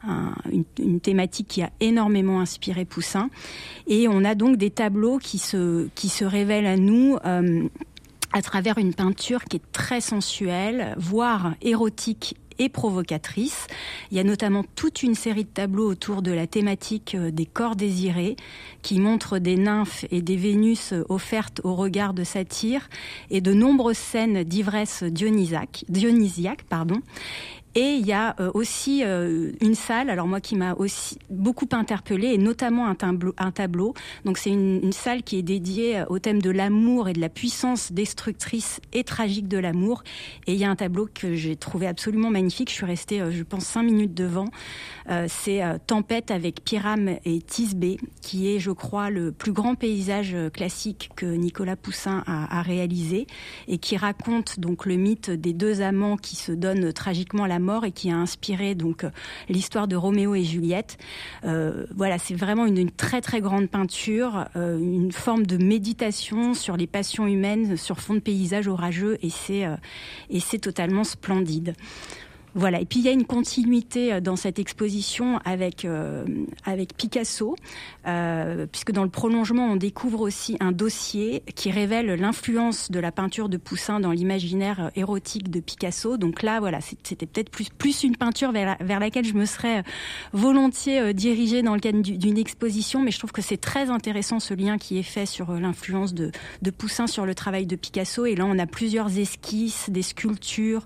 [0.07, 3.29] un, une, une, thématique qui a énormément inspiré Poussin.
[3.87, 7.17] Et on a donc des tableaux qui se, qui se révèlent à nous.
[7.25, 7.67] Euh,
[8.33, 13.67] à travers une peinture qui est très sensuelle, voire érotique et provocatrice.
[14.11, 17.75] Il y a notamment toute une série de tableaux autour de la thématique des corps
[17.75, 18.35] désirés
[18.83, 22.87] qui montrent des nymphes et des Vénus offertes au regard de satyre
[23.31, 27.01] et de nombreuses scènes d'ivresse dionysiaque, dionysiaque pardon.
[27.73, 31.69] Et il y a euh, aussi euh, une salle, alors moi qui m'a aussi beaucoup
[31.71, 33.93] interpellée, et notamment un tableau.
[34.25, 37.93] Donc c'est une, salle qui est dédiée au thème de l'amour et de la puissance
[37.93, 40.03] destructrice et tragique de l'amour.
[40.47, 42.69] Et il y a un tableau que j'ai trouvé absolument magnifique.
[42.69, 44.49] Je suis restée, euh, je pense, cinq minutes devant.
[45.09, 50.35] Euh, c'est Tempête avec Pyram et Tisbé, qui est, je crois, le plus grand paysage
[50.53, 53.27] classique que Nicolas Poussin a, a réalisé
[53.67, 57.85] et qui raconte donc le mythe des deux amants qui se donnent tragiquement la mort
[57.85, 59.05] et qui a inspiré donc
[59.49, 60.97] l'histoire de Roméo et Juliette.
[61.43, 66.77] Euh, voilà, c'est vraiment une, très très grande peinture, euh, une forme de méditation sur
[66.77, 69.75] les passions humaines sur fond de paysage orageux et c'est euh,
[70.29, 71.73] et c'est totalement splendide.
[72.53, 72.81] Voilà.
[72.81, 76.25] Et puis il y a une continuité dans cette exposition avec euh,
[76.65, 77.55] avec Picasso,
[78.07, 83.11] euh, puisque dans le prolongement on découvre aussi un dossier qui révèle l'influence de la
[83.11, 86.17] peinture de Poussin dans l'imaginaire érotique de Picasso.
[86.17, 89.83] Donc là, voilà, c'était peut-être plus plus une peinture vers, vers laquelle je me serais
[90.33, 94.39] volontiers euh, dirigée dans le cadre d'une exposition, mais je trouve que c'est très intéressant
[94.39, 98.25] ce lien qui est fait sur l'influence de, de Poussin sur le travail de Picasso.
[98.25, 100.85] Et là, on a plusieurs esquisses, des sculptures,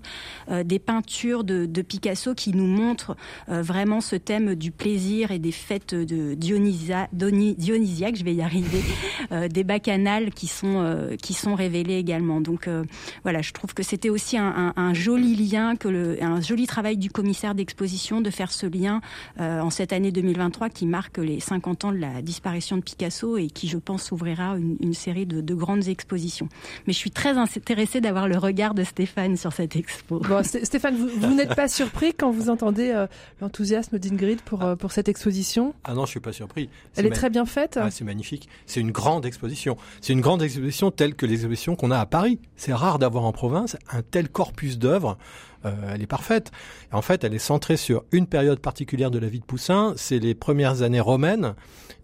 [0.50, 3.16] euh, des peintures de de, Picasso qui nous montre
[3.48, 8.42] euh, vraiment ce thème du plaisir et des fêtes de Dionysia, dionysiaque, je vais y
[8.42, 8.82] arriver,
[9.32, 12.40] euh, des bacchanales qui sont euh, qui sont révélés également.
[12.40, 12.84] Donc euh,
[13.22, 16.66] voilà, je trouve que c'était aussi un, un, un, joli lien, que le, un joli
[16.66, 19.00] travail du commissaire d'exposition de faire ce lien
[19.40, 23.36] euh, en cette année 2023 qui marque les 50 ans de la disparition de Picasso
[23.36, 26.48] et qui, je pense, ouvrira une, une série de, de, grandes expositions.
[26.86, 30.20] Mais je suis très intéressée d'avoir le regard de Stéphane sur cette expo.
[30.20, 33.06] Bon, Stéphane, vous, vous n'êtes pas surpris quand vous entendez euh,
[33.40, 35.74] l'enthousiasme d'Ingrid pour, euh, pour cette exposition?
[35.84, 36.68] Ah non, je suis pas surpris.
[36.96, 38.48] Elle est très bien faite Ah, c'est magnifique.
[38.66, 39.76] C'est une grande exposition.
[40.00, 42.38] C'est une grande exposition telle que les expositions qu'on a à Paris.
[42.56, 45.16] C'est rare d'avoir en province un tel corpus d'œuvres.
[45.64, 46.52] Euh, elle est parfaite.
[46.92, 49.94] En fait, elle est centrée sur une période particulière de la vie de Poussin.
[49.96, 51.54] C'est les premières années romaines.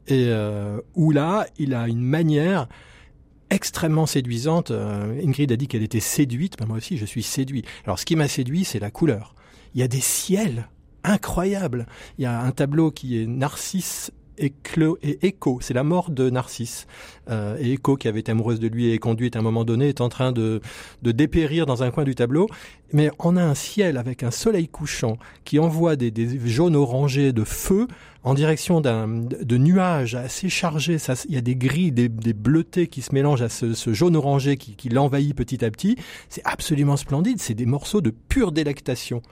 [0.09, 2.67] Et euh, où là, il a une manière
[3.53, 4.71] extrêmement séduisante.
[4.71, 6.57] Euh, Ingrid a dit qu'elle était séduite.
[6.59, 7.65] Ben, moi aussi, je suis séduit.
[7.85, 9.35] Alors, ce qui m'a séduit, c'est la couleur.
[9.75, 10.69] Il y a des ciels
[11.05, 11.87] incroyables.
[12.19, 14.53] Il y a un tableau qui est Narcisse et,
[15.27, 15.59] Écho.
[15.61, 16.87] C'est la mort de Narcisse.
[17.31, 19.89] Euh, et Écho, qui avait été amoureuse de lui et conduite à un moment donné,
[19.89, 20.61] est en train de,
[21.03, 22.49] de dépérir dans un coin du tableau.
[22.93, 26.13] Mais on a un ciel avec un soleil couchant qui envoie des,
[26.47, 27.89] jaunes orangés de feu
[28.23, 30.99] en direction d'un de nuages assez chargés.
[30.99, 34.15] Ça, il y a des gris, des, bleutés qui se mélangent à ce, ce jaune
[34.15, 35.97] orangé qui, qui l'envahit petit à petit.
[36.29, 37.41] C'est absolument splendide.
[37.41, 39.23] C'est des morceaux de pure délectation.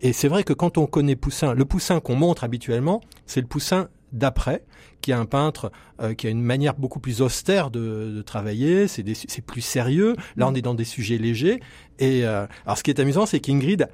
[0.00, 3.46] Et c'est vrai que quand on connaît Poussin, le Poussin qu'on montre habituellement, c'est le
[3.46, 4.64] Poussin d'après,
[5.00, 8.88] qui est un peintre euh, qui a une manière beaucoup plus austère de, de travailler,
[8.88, 10.14] c'est des- c'est plus sérieux.
[10.36, 11.60] Là, on est dans des sujets légers.
[11.98, 13.88] Et euh, alors, ce qui est amusant, c'est qu'Ingrid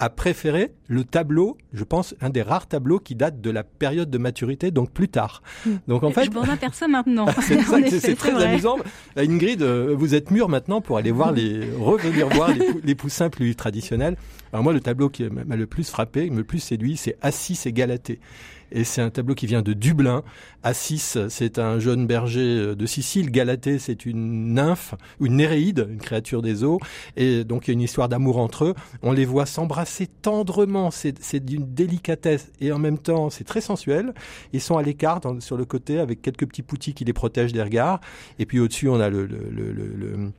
[0.00, 4.08] a préféré le tableau, je pense, un des rares tableaux qui date de la période
[4.08, 5.42] de maturité, donc plus tard.
[5.88, 7.26] Donc en fait, Je m'en aperçois maintenant.
[7.42, 8.76] c'est ça, effet, c'est- c'est très amusant.
[9.16, 12.94] Euh, Ingrid, euh, vous êtes mûre maintenant pour aller voir les, revenir voir les, les
[12.94, 14.16] poussins plus traditionnels.
[14.52, 17.58] Alors moi, le tableau qui m'a le plus frappé, me le plus séduit, c'est Assis
[17.66, 18.20] et Galatée.
[18.72, 20.22] Et c'est un tableau qui vient de Dublin.
[20.62, 23.30] Assis, c'est un jeune berger euh, de Sicile.
[23.30, 26.78] Galatée, c'est une nymphe, une néréide, une créature des eaux.
[27.16, 28.74] Et donc, il y a une histoire d'amour entre eux.
[29.02, 30.90] On les voit s'embrasser tendrement.
[30.90, 32.50] C'est d'une délicatesse.
[32.60, 34.12] Et en même temps, c'est très sensuel.
[34.52, 37.62] Ils sont à l'écart sur le côté avec quelques petits poutis qui les protègent des
[37.62, 38.00] regards.
[38.38, 40.32] Et puis au-dessus, on a le, le, le- le-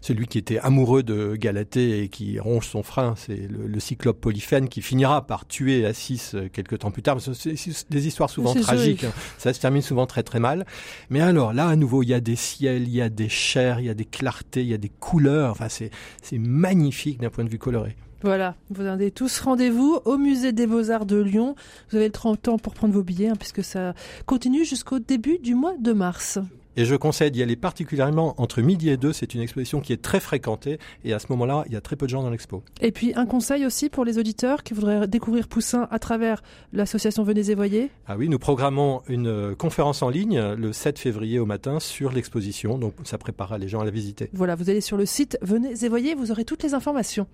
[0.00, 4.20] celui qui était amoureux de Galatée et qui ronge son frein, c'est le, le cyclope
[4.20, 7.18] Polyphène qui finira par tuer Assis euh, quelques temps plus tard.
[7.20, 7.54] C'est
[7.90, 9.04] des histoires souvent tragiques.
[9.04, 9.12] hein.
[9.38, 10.66] Ça se termine souvent très très mal.
[11.10, 13.80] Mais alors là, à nouveau, il y a des ciels, il y a des chairs,
[13.80, 15.50] il y a des clartés, il y a des couleurs.
[15.52, 15.90] Enfin, c'est
[16.22, 17.96] c'est magnifique d'un point de vue coloré.
[18.22, 21.54] Voilà, vous avez tous rendez-vous au musée des Beaux-Arts de Lyon.
[21.90, 25.38] Vous avez le 30 ans pour prendre vos billets, hein, puisque ça continue jusqu'au début
[25.38, 26.38] du mois de mars.
[26.76, 29.12] Et je conseille d'y aller particulièrement entre midi et deux.
[29.12, 30.78] C'est une exposition qui est très fréquentée.
[31.04, 32.62] Et à ce moment-là, il y a très peu de gens dans l'expo.
[32.80, 37.22] Et puis un conseil aussi pour les auditeurs qui voudraient découvrir Poussin à travers l'association
[37.22, 37.90] Venez et Voyez.
[38.06, 41.80] Ah oui, nous programmons une euh, conférence en ligne euh, le 7 février au matin
[41.80, 42.78] sur l'exposition.
[42.78, 44.28] Donc ça préparera les gens à la visiter.
[44.34, 47.26] Voilà, vous allez sur le site Venez et Voyez, vous aurez toutes les informations.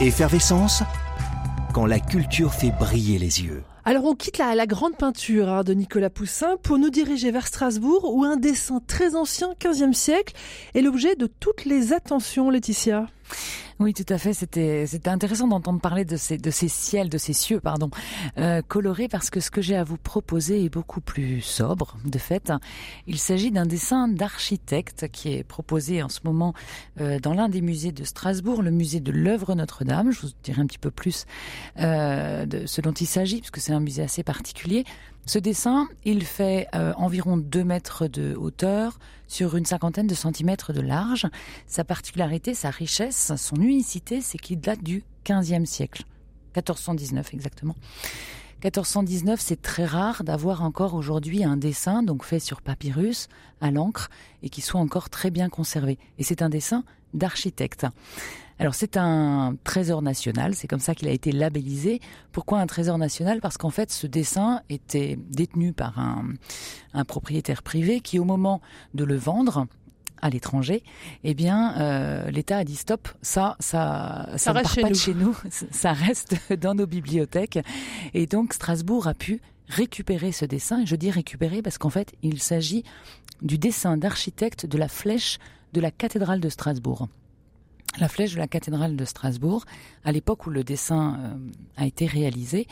[0.00, 0.82] Effervescence
[1.72, 3.64] quand la culture fait briller les yeux.
[3.86, 8.14] Alors on quitte la, grande peinture hein, de Nicolas Poussin pour nous diriger vers Strasbourg
[8.14, 10.32] où un dessin très ancien, 15e siècle,
[10.74, 13.08] est l'objet de toutes les attentions, Laetitia.
[13.80, 14.32] Oui, tout à fait.
[14.32, 17.90] C'était intéressant d'entendre parler de ces de ces ciels, de ces cieux, pardon,
[18.38, 21.96] euh, colorés parce que ce que j'ai à vous proposer est beaucoup plus sobre.
[22.04, 22.52] De fait,
[23.08, 26.54] il s'agit d'un dessin d'architecte qui est proposé en ce moment
[27.00, 30.12] euh, dans l'un des musées de Strasbourg, le musée de l'œuvre Notre-Dame.
[30.12, 31.26] Je vous dirai un petit peu plus
[31.80, 34.84] euh, de ce dont il s'agit puisque c'est un musée assez particulier.
[35.26, 40.74] Ce dessin, il fait euh, environ 2 mètres de hauteur sur une cinquantaine de centimètres
[40.74, 41.26] de large.
[41.66, 46.04] Sa particularité, sa richesse, son unicité, c'est qu'il date du XVe siècle,
[46.56, 47.74] 1419 exactement.
[48.64, 53.28] 1419, c'est très rare d'avoir encore aujourd'hui un dessin donc fait sur papyrus
[53.60, 54.10] à l'encre
[54.42, 55.98] et qui soit encore très bien conservé.
[56.18, 56.84] Et c'est un dessin
[57.14, 57.86] d'architecte.
[58.58, 62.00] Alors c'est un trésor national, c'est comme ça qu'il a été labellisé.
[62.30, 63.40] Pourquoi un trésor national?
[63.40, 66.26] Parce qu'en fait ce dessin était détenu par un,
[66.92, 68.60] un propriétaire privé qui au moment
[68.94, 69.66] de le vendre
[70.22, 70.82] à l'étranger,
[71.24, 74.80] eh bien euh, l'État a dit stop, ça ça ça, Ça ne reste part chez
[74.82, 74.94] pas nous.
[74.94, 75.36] de chez nous,
[75.70, 77.58] ça reste dans nos bibliothèques.
[78.14, 82.14] Et donc Strasbourg a pu récupérer ce dessin, et je dis récupérer parce qu'en fait
[82.22, 82.84] il s'agit
[83.42, 85.38] du dessin d'architecte de la flèche
[85.72, 87.08] de la cathédrale de Strasbourg
[87.98, 89.64] la flèche de la cathédrale de Strasbourg,
[90.04, 91.34] à l'époque où le dessin euh,
[91.76, 92.66] a été réalisé,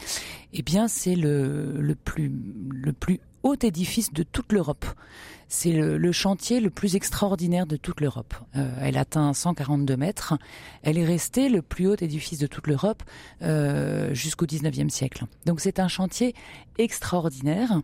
[0.52, 4.86] eh bien c'est le, plus, haut édifice de toute l'Europe.
[5.48, 8.34] C'est le, le chantier le plus extraordinaire de toute l'Europe.
[8.56, 10.34] Euh, elle atteint 142 mètres.
[10.82, 13.02] Elle est restée le plus haut édifice de toute l'Europe
[13.42, 15.24] euh, jusqu'au 19e siècle.
[15.44, 16.34] Donc c'est un chantier
[16.78, 17.82] extraordinaire.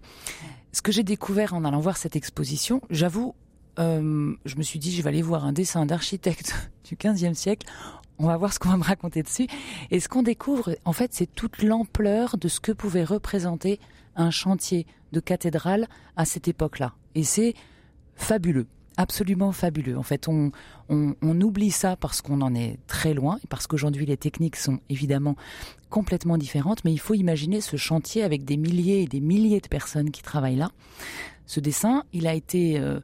[0.72, 3.34] Ce que j'ai découvert en allant voir cette exposition, j'avoue,
[3.78, 7.66] euh, je me suis dit, je vais aller voir un dessin d'architecte du 15e siècle.
[8.18, 9.46] On va voir ce qu'on va me raconter dessus.
[9.90, 13.78] Et ce qu'on découvre, en fait, c'est toute l'ampleur de ce que pouvait représenter
[14.16, 15.86] un chantier de cathédrale
[16.16, 16.94] à cette époque-là.
[17.14, 17.54] Et c'est
[18.16, 18.66] fabuleux.
[18.96, 19.96] absolument fabuleux.
[19.96, 20.50] En fait, on,
[21.22, 25.36] oublie ça parce qu'on en est très loin, et parce qu'aujourd'hui les techniques sont évidemment
[25.88, 29.68] complètement différentes, mais il faut imaginer ce chantier avec des milliers et des milliers de
[29.68, 30.72] personnes qui travaillent là.
[31.46, 32.98] Ce dessin, il a été euh,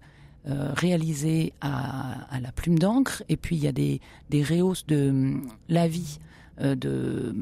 [0.49, 5.35] euh, réalisé à, la plume d'encre, et puis il y a des, des rehausses de
[5.69, 6.19] la vie
[6.61, 7.35] euh, de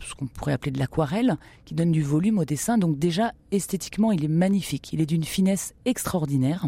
[0.00, 2.78] ce qu'on pourrait appeler de l'aquarelle, qui donne du volume au dessin.
[2.78, 4.92] Donc déjà, esthétiquement, il est magnifique.
[4.92, 6.66] Il est d'une finesse extraordinaire.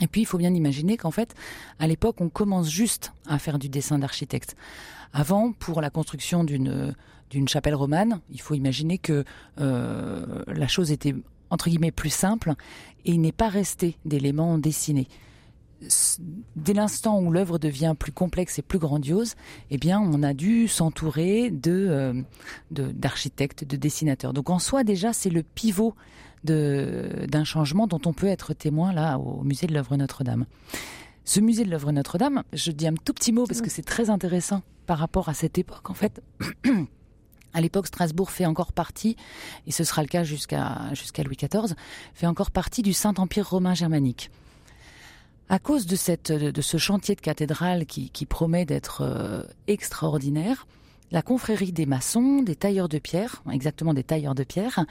[0.00, 1.34] Et puis, il faut bien imaginer qu'en fait,
[1.78, 4.56] à l'époque, on commence juste à faire du dessin d'architecte.
[5.12, 6.94] Avant, pour la construction d'une
[7.30, 9.24] d'une chapelle romane, il faut imaginer que
[9.60, 11.14] euh, la chose était
[11.50, 12.54] entre guillemets plus simple
[13.04, 15.08] et il n'est pas resté d'éléments dessinés.
[16.56, 19.34] Dès l'instant où l'œuvre devient plus complexe et plus grandiose,
[19.70, 22.22] eh bien, on a dû s'entourer de euh,
[22.70, 24.32] d'architectes, de, de dessinateurs.
[24.32, 25.94] Donc, en soi, déjà, c'est le pivot
[26.44, 30.44] d'un changement dont on peut être témoin là au musée de l'œuvre Notre-Dame.
[31.24, 34.10] Ce musée de l'œuvre Notre-Dame, je dis un tout petit mot parce que c'est très
[34.10, 35.88] intéressant par rapport à cette époque.
[35.88, 36.22] En fait,
[37.54, 39.16] à l'époque, Strasbourg fait encore partie,
[39.66, 40.90] et ce sera le cas jusqu'à
[41.24, 41.74] Louis XIV,
[42.12, 44.30] fait encore partie du Saint-Empire romain germanique.
[45.48, 50.66] À cause de, ce chantier de cathédrale qui, qui promet d'être euh, extraordinaire,
[51.12, 54.84] la confrérie des maçons, des tailleurs de pierre, exactement des tailleurs de pierre,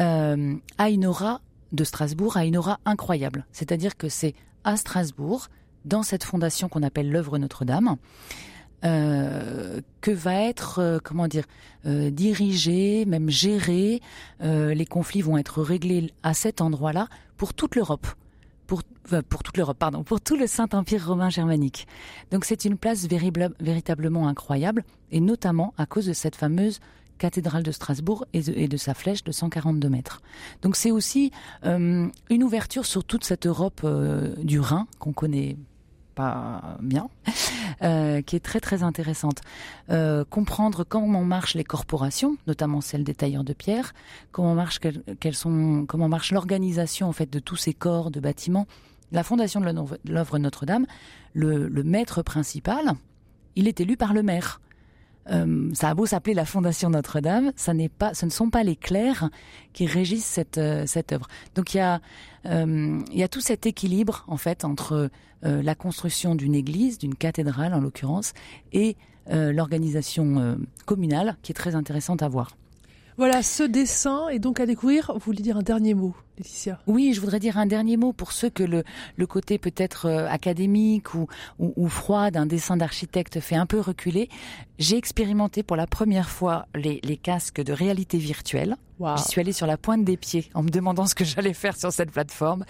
[0.00, 1.40] euh, a une aura
[1.72, 3.46] de Strasbourg, a une aura incroyable.
[3.52, 5.48] C'est-à-dire que c'est à Strasbourg,
[5.84, 7.96] dans cette fondation qu'on appelle l'œuvre Notre-Dame,
[8.82, 11.44] euh, que va être, euh, comment dire,
[11.84, 14.00] euh, dirigé, même géré.
[14.40, 18.06] Les conflits vont être réglés à cet endroit-là pour toute l'Europe.
[18.66, 18.82] Pour,
[19.28, 21.88] pour toute l'Europe, pardon, pour tout le Saint-Empire romain germanique.
[22.30, 26.78] Donc c'est une place véritablement incroyable, et notamment à cause de cette fameuse
[27.18, 30.22] cathédrale de Strasbourg et de, sa flèche de 142 mètres.
[30.62, 31.32] Donc c'est aussi
[31.64, 33.84] une ouverture sur toute cette Europe
[34.38, 35.56] du Rhin qu'on connaît
[36.80, 37.08] bien,
[37.82, 39.40] euh, qui est très très intéressante.
[39.90, 43.92] Euh, comprendre comment marchent les corporations, notamment celles des tailleurs de pierre,
[44.32, 44.80] comment marche
[45.32, 48.66] sont, comment marche l'organisation en fait de tous ces corps de bâtiments.
[49.12, 49.66] La fondation de
[50.04, 50.86] l'œuvre Notre-Dame,
[51.34, 52.94] le maître principal,
[53.56, 54.60] il est élu par le maire.
[55.28, 58.62] Euh, ça a beau s'appeler la Fondation Notre-Dame, ça n'est pas, ce ne sont pas
[58.62, 59.28] les clercs
[59.72, 61.28] qui régissent cette euh, cette œuvre.
[61.54, 62.00] Donc il y a
[62.46, 65.10] euh, il y a tout cet équilibre en fait entre
[65.42, 68.34] la construction d'une église, d'une cathédrale en l'occurrence,
[68.74, 72.58] et l'organisation communale qui est très intéressante à voir.
[73.20, 75.10] Voilà, ce dessin est donc à découvrir.
[75.12, 76.80] Vous voulez dire un dernier mot, Laetitia?
[76.86, 78.82] Oui, je voudrais dire un dernier mot pour ceux que le,
[79.18, 81.26] le côté peut-être euh, académique ou,
[81.58, 84.30] ou, ou froid d'un dessin d'architecte fait un peu reculer.
[84.78, 88.78] J'ai expérimenté pour la première fois les, les casques de réalité virtuelle.
[88.98, 89.18] Wow.
[89.18, 91.76] J'y suis allée sur la pointe des pieds en me demandant ce que j'allais faire
[91.76, 92.64] sur cette plateforme.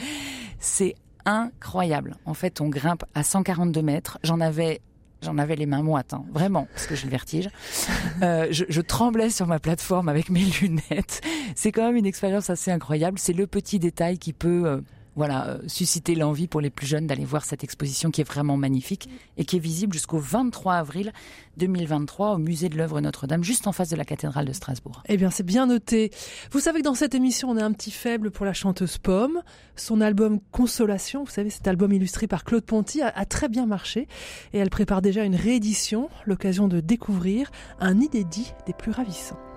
[0.58, 2.16] C'est incroyable.
[2.24, 4.18] En fait, on grimpe à 142 mètres.
[4.24, 4.80] J'en avais
[5.22, 7.50] J'en avais les mains moites, hein, vraiment, parce que j'ai le vertige.
[8.22, 11.20] Euh, je, je, tremblais sur ma plateforme avec mes lunettes.
[11.54, 13.18] C'est quand même une expérience assez incroyable.
[13.18, 14.80] C'est le petit détail qui peut, euh,
[15.20, 18.56] voilà, euh, susciter l'envie pour les plus jeunes d'aller voir cette exposition qui est vraiment
[18.56, 19.06] magnifique
[19.36, 21.12] et qui est visible jusqu'au 23 avril
[21.58, 25.02] 2023 au musée de l'œuvre Notre-Dame, juste en face de la cathédrale de Strasbourg.
[25.10, 26.10] Eh bien, c'est bien noté.
[26.52, 29.42] Vous savez que dans cette émission, on a un petit faible pour la chanteuse Pomme.
[29.76, 34.08] Son album Consolation, vous savez, cet album illustré par Claude Ponty, a, très bien marché
[34.54, 39.49] et elle prépare déjà une réédition, l'occasion de découvrir un inédit des plus ravissants.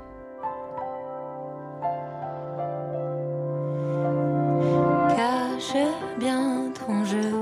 [6.19, 7.33] Bien ton jeu,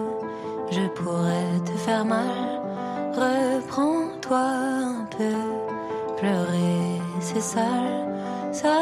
[0.69, 2.61] je pourrais te faire mal.
[3.13, 5.35] Reprends-toi un peu,
[6.17, 8.07] pleurer c'est sale,
[8.51, 8.77] ça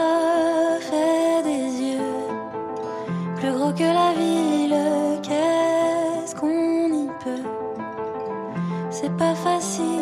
[0.79, 2.19] fait des yeux
[3.37, 4.77] plus gros que la ville.
[5.23, 7.49] Qu'est-ce qu'on y peut?
[8.91, 9.98] C'est pas facile,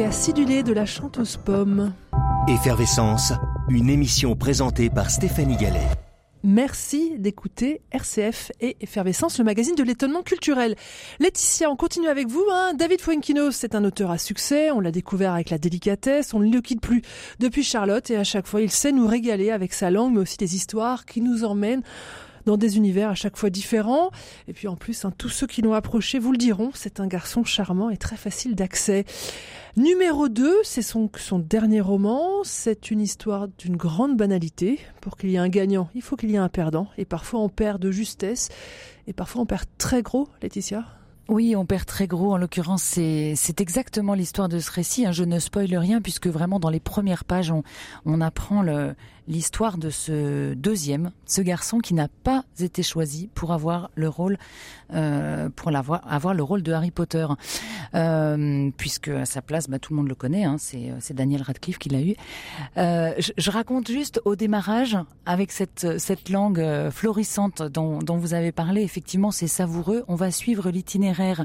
[0.00, 1.92] acidulée de la chanteuse pomme.
[2.48, 3.32] Effervescence,
[3.68, 5.86] une émission présentée par Stéphanie Gallet.
[6.42, 10.74] Merci d'écouter RCF et Effervescence, le magazine de l'étonnement culturel.
[11.20, 12.44] Laetitia, on continue avec vous.
[12.50, 12.72] Hein.
[12.74, 14.70] David Fuenquinos, c'est un auteur à succès.
[14.70, 16.32] On l'a découvert avec la délicatesse.
[16.32, 17.02] On ne le quitte plus
[17.38, 20.38] depuis Charlotte et à chaque fois, il sait nous régaler avec sa langue, mais aussi
[20.38, 21.82] des histoires qui nous emmènent
[22.46, 24.10] dans des univers à chaque fois différents.
[24.48, 27.06] Et puis en plus, hein, tous ceux qui l'ont approché vous le diront, c'est un
[27.06, 29.04] garçon charmant et très facile d'accès.
[29.76, 32.44] Numéro 2, c'est son, son dernier roman.
[32.44, 34.78] C'est une histoire d'une grande banalité.
[35.00, 36.88] Pour qu'il y ait un gagnant, il faut qu'il y ait un perdant.
[36.98, 38.48] Et parfois on perd de justesse.
[39.06, 40.84] Et parfois on perd très gros, Laetitia?
[41.28, 42.32] Oui, on perd très gros.
[42.32, 45.06] En l'occurrence, c'est exactement l'histoire de ce récit.
[45.06, 45.12] hein.
[45.12, 47.62] Je ne spoile rien puisque vraiment dans les premières pages, on,
[48.04, 48.94] on apprend le-
[49.28, 54.38] l'histoire de ce deuxième, ce garçon qui n'a pas été choisi pour avoir le rôle,
[54.94, 57.26] euh, pour avoir le rôle de Harry Potter,
[57.94, 60.44] Euh, puisque à sa place, bah, tout le monde le connaît.
[60.44, 62.14] hein, c'est c'est Daniel Radcliffe qui l'a eu.
[62.78, 64.96] Euh, je, raconte juste au démarrage
[65.26, 68.82] avec cette cette langue euh, florissante dont, dont vous avez parlé.
[68.82, 70.04] Effectivement, c'est savoureux.
[70.08, 71.44] On va suivre l'itinéraire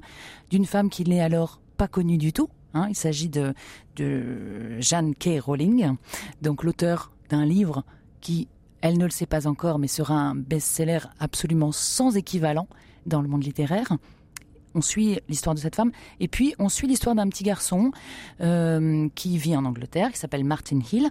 [0.50, 2.50] d'une femme qui n'est alors pas connue du tout.
[2.74, 2.88] hein.
[2.90, 3.54] Il s'agit de,
[3.98, 5.40] de Jeanne K.
[5.42, 5.96] Rowling,
[6.42, 7.84] donc l'auteur d'un livre
[8.22, 8.48] qui,
[8.82, 12.68] elle ne le sait pas encore, mais sera un best-seller absolument sans équivalent
[13.06, 13.98] dans le monde littéraire.
[14.76, 17.92] On suit l'histoire de cette femme et puis on suit l'histoire d'un petit garçon
[18.42, 21.10] euh, qui vit en Angleterre, qui s'appelle Martin Hill,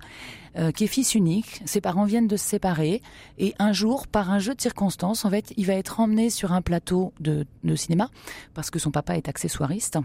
[0.57, 1.63] euh, qui est fils unique.
[1.65, 3.03] Ses parents viennent de se séparer
[3.39, 6.53] et un jour, par un jeu de circonstances, en fait, il va être emmené sur
[6.53, 8.09] un plateau de, de cinéma
[8.55, 9.99] parce que son papa est accessoiriste.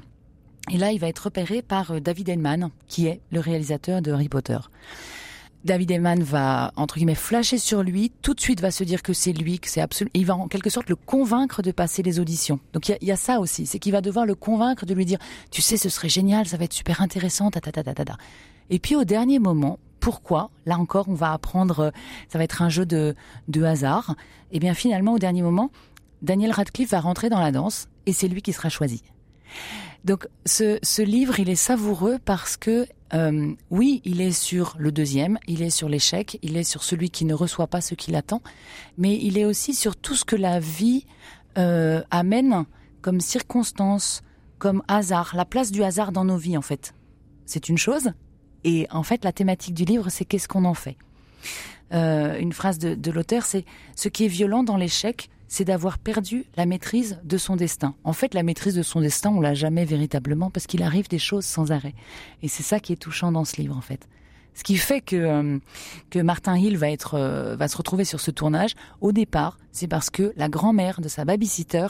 [0.72, 4.12] Et là, il va être repéré par euh, David Hellman, qui est le réalisateur de
[4.12, 4.57] Harry Potter.
[5.64, 9.14] David Hellman va, entre guillemets, flasher sur lui, tout de suite va se dire que
[9.14, 10.09] c'est lui, que c'est absolu.
[10.14, 12.59] Il va en quelque sorte le convaincre de passer les auditions.
[12.74, 15.05] Donc il y y, a ça aussi, c'est qu'il va devoir le convaincre de lui
[15.05, 15.20] dire,
[15.51, 18.18] tu sais, ce serait génial, ça va être super intéressant, ta ta ta ta ta.
[18.70, 21.91] Et puis au dernier moment, pourquoi Là encore, on va apprendre, euh,
[22.28, 23.16] ça va être un jeu de,
[23.47, 24.16] de hasard.
[24.51, 25.70] Et bien finalement, au dernier moment,
[26.22, 29.03] Daniel Radcliffe va rentrer dans la danse et c'est lui qui sera choisi.
[30.05, 34.91] Donc ce, ce livre, il est savoureux parce que euh, oui, il est sur le
[34.91, 38.16] deuxième, il est sur l'échec, il est sur celui qui ne reçoit pas ce qu'il
[38.16, 38.41] attend,
[38.97, 41.05] mais il est aussi sur tout ce que la vie
[41.57, 42.66] euh, amène
[43.01, 44.22] comme circonstance,
[44.59, 46.93] comme hasard, la place du hasard dans nos vies en fait.
[47.45, 48.12] C'est une chose,
[48.64, 50.95] et en fait la thématique du livre, c'est qu'est-ce qu'on en fait.
[51.93, 55.99] Euh, une phrase de, de l'auteur, c'est ce qui est violent dans l'échec, c'est d'avoir
[55.99, 57.93] perdu la maîtrise de son destin.
[58.06, 61.20] En fait, la maîtrise de son destin, on l'a jamais véritablement parce qu'il arrive des
[61.20, 61.93] choses sans arrêt.
[62.41, 64.08] Et c'est ça qui est touchant dans ce livre, en fait.
[64.54, 65.60] Ce qui fait que euh,
[66.10, 68.76] que Martin Hill va être euh, va se retrouver sur ce tournage.
[69.02, 71.88] Au départ, c'est parce que la grand-mère de sa babysitter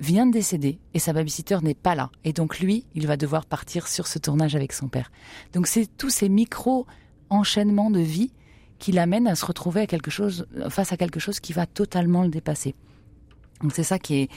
[0.00, 2.10] vient de décéder et sa babysitter n'est pas là.
[2.24, 5.12] Et donc lui, il va devoir partir sur ce tournage avec son père.
[5.52, 6.86] Donc c'est tous ces micro
[7.28, 8.32] enchaînements de vie
[8.78, 12.22] qui l'amènent à se retrouver à quelque chose face à quelque chose qui va totalement
[12.22, 12.74] le dépasser.
[13.62, 14.28] Donc c'est ça qui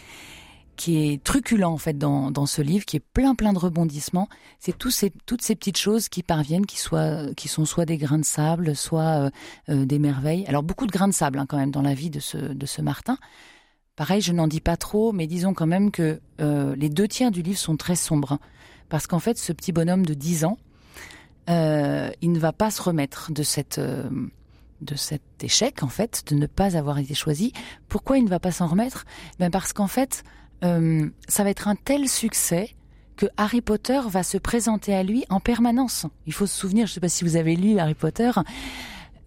[0.88, 4.30] est truculent en fait dans, ce livre, qui est plein plein de rebondissements.
[4.60, 8.76] C'est toutes ces petites choses qui parviennent, qui soient, sont soit des grains de sable,
[8.76, 9.30] soit euh,
[9.70, 10.46] euh, des merveilles.
[10.48, 13.18] Alors beaucoup de grains de sable hein, quand même dans la vie de ce, Martin.
[13.96, 17.32] Pareil, je n'en dis pas trop, mais disons quand même que euh, les deux tiers
[17.32, 18.38] du livre sont très sombres,
[18.90, 20.58] parce qu'en fait, ce petit bonhomme de 10 ans,
[21.50, 23.80] il ne va pas se remettre de cette
[24.82, 27.54] de cet échec en fait, de ne pas avoir été choisi.
[27.88, 29.06] Pourquoi il ne va pas s'en remettre?
[29.40, 30.24] Ben parce qu'en fait,
[30.64, 32.76] euh, ça va être un tel succès
[33.16, 36.06] que Harry Potter va se présenter à lui en permanence.
[36.28, 38.32] Il faut se souvenir, je ne sais pas si vous avez lu Harry Potter,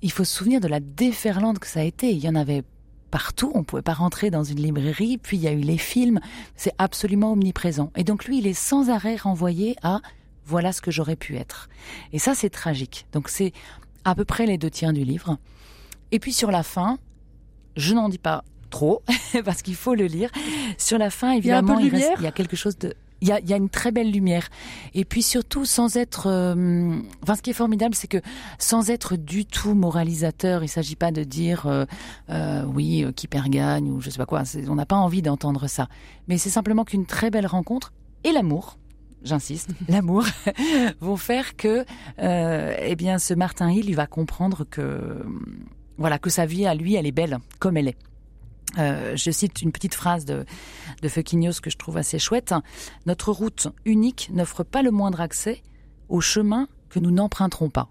[0.03, 2.11] il faut se souvenir de la déferlante que ça a été.
[2.11, 2.63] Il y en avait
[3.11, 6.21] partout, on pouvait pas rentrer dans une librairie, puis il y a eu les films,
[6.57, 7.91] c'est absolument omniprésent.
[7.97, 10.01] Et donc lui, il est sans arrêt renvoyé à
[10.47, 11.69] voilà ce que j'aurais pu être.
[12.13, 13.07] Et ça, c'est tragique.
[13.13, 13.53] Donc c'est
[14.05, 15.37] à peu près les deux tiers du livre.
[16.13, 16.99] Et puis sur la fin,
[17.77, 19.03] je n'en dis pas trop,
[19.45, 20.31] parce qu'il faut le lire.
[20.79, 22.29] Sur la fin, Il y a un peu évidemment, de il, reste- lumière il y
[22.29, 22.95] a quelque chose de...
[23.23, 24.49] Il y, a, il y a une très belle lumière.
[24.95, 26.27] Et puis surtout, sans être...
[26.27, 28.17] euh, enfin, ce qui est formidable, c'est que
[28.59, 31.85] sans être du tout moralisateur, il s'agit pas de dire euh,
[32.31, 34.45] euh, oui, qui perd gagne, ou je sais pas quoi.
[34.69, 35.87] On n'a pas envie d'entendre ça.
[36.29, 37.93] Mais c'est simplement qu'une très belle rencontre
[38.25, 38.79] et l'amour
[39.23, 40.25] j'insiste, l'amour,
[41.01, 41.85] vont faire que,
[42.19, 45.25] euh, eh bien, ce Martin Hill, il va comprendre que,
[45.99, 47.97] voilà, que sa vie à lui, elle est belle comme elle est.
[48.79, 50.45] Euh, je cite une petite phrase de,
[51.03, 52.55] de que je trouve assez chouette.
[53.07, 55.63] Notre route unique n'offre pas le moindre accès
[56.09, 57.89] au chemin que nous n'emprunterons pas.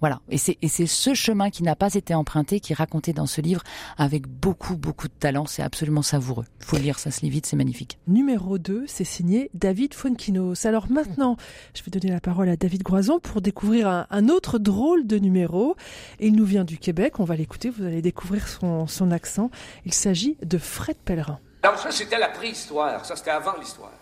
[0.00, 0.20] Voilà.
[0.28, 3.26] Et c'est, et c'est ce chemin qui n'a pas été emprunté qui est raconté dans
[3.26, 3.62] ce livre
[3.96, 5.46] avec beaucoup, beaucoup de talent.
[5.46, 6.44] C'est absolument savoureux.
[6.60, 7.98] Faut le lire, ça se lit vite, c'est magnifique.
[8.06, 10.66] Numéro 2, c'est signé David Fonkinos.
[10.66, 11.36] Alors maintenant,
[11.74, 15.18] je vais donner la parole à David Groison pour découvrir un, un autre drôle de
[15.18, 15.76] numéro.
[16.20, 17.18] Il nous vient du Québec.
[17.20, 17.70] On va l'écouter.
[17.70, 19.50] Vous allez découvrir son, son accent.
[19.84, 21.38] Il s'agit de Fred Pellerin.
[21.62, 23.04] Alors ça, c'était la préhistoire.
[23.04, 23.92] Ça, c'était avant l'histoire.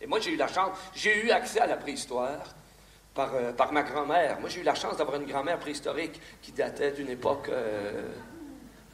[0.00, 2.38] Et moi, j'ai eu la chance, j'ai eu accès à la préhistoire
[3.14, 4.40] par, euh, par ma grand-mère.
[4.40, 8.08] Moi, j'ai eu la chance d'avoir une grand-mère préhistorique qui datait d'une époque euh,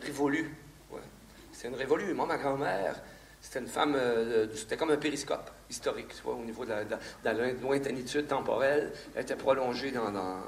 [0.02, 0.54] révolue.
[1.52, 2.14] C'est une révolue.
[2.14, 3.00] Moi, ma grand-mère,
[3.40, 6.84] c'était une femme, euh, c'était comme un périscope historique, tu vois, au niveau de la,
[6.84, 8.92] de, de la lointainitude temporelle.
[9.14, 10.06] Elle était prolongée dans,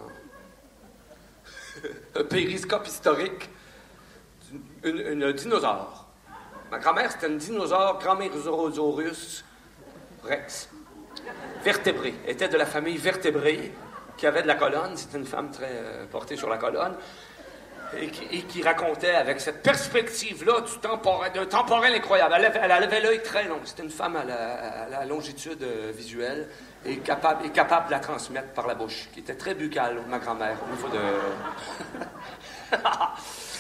[2.15, 3.51] un périscope historique,
[4.85, 6.07] une, dinosaure.
[6.71, 9.45] Ma grand-mère, c'était une dinosaure, Granmerosaurus
[10.23, 10.69] rex
[11.65, 13.73] vertébrée, était de la famille vertébrée,
[14.17, 16.95] qui avait de la colonne, c'était une femme très euh, portée sur la colonne,
[18.01, 22.35] et qui, racontait avec cette perspective-là du temporel, incroyable.
[22.39, 25.63] Elle avait, elle avait l'œil très long, c'était une femme à la, à la longitude
[25.63, 26.49] euh, visuelle
[26.87, 30.19] et capable, et capable de la transmettre par la bouche, qui était très buccale, ma
[30.19, 32.77] grand-mère, au niveau de...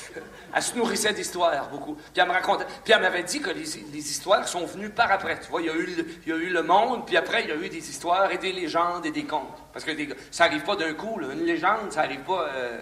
[0.54, 1.94] elle se nourrissait d'histoires beaucoup.
[1.94, 2.66] Puis elle me racontait.
[2.84, 5.38] Puis elle m'avait dit que les, histoires sont venues par après.
[5.40, 7.90] Tu vois, il y, a eu le, monde, puis après, il y a eu des
[7.90, 9.62] histoires et des légendes et des contes.
[9.72, 9.92] Parce que
[10.30, 11.18] ça n'arrive pas d'un coup.
[11.20, 12.48] Une légende, ça n'arrive pas.
[12.48, 12.80] Euh,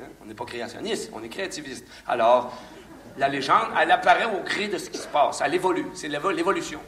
[0.00, 0.06] hein?
[0.22, 1.86] On n'est pas créationniste, on est créativiste.
[2.06, 2.56] Alors,
[3.18, 5.40] la légende, elle apparaît au gré de ce qui se passe.
[5.44, 5.86] Elle évolue.
[5.94, 6.80] C'est l'évolution.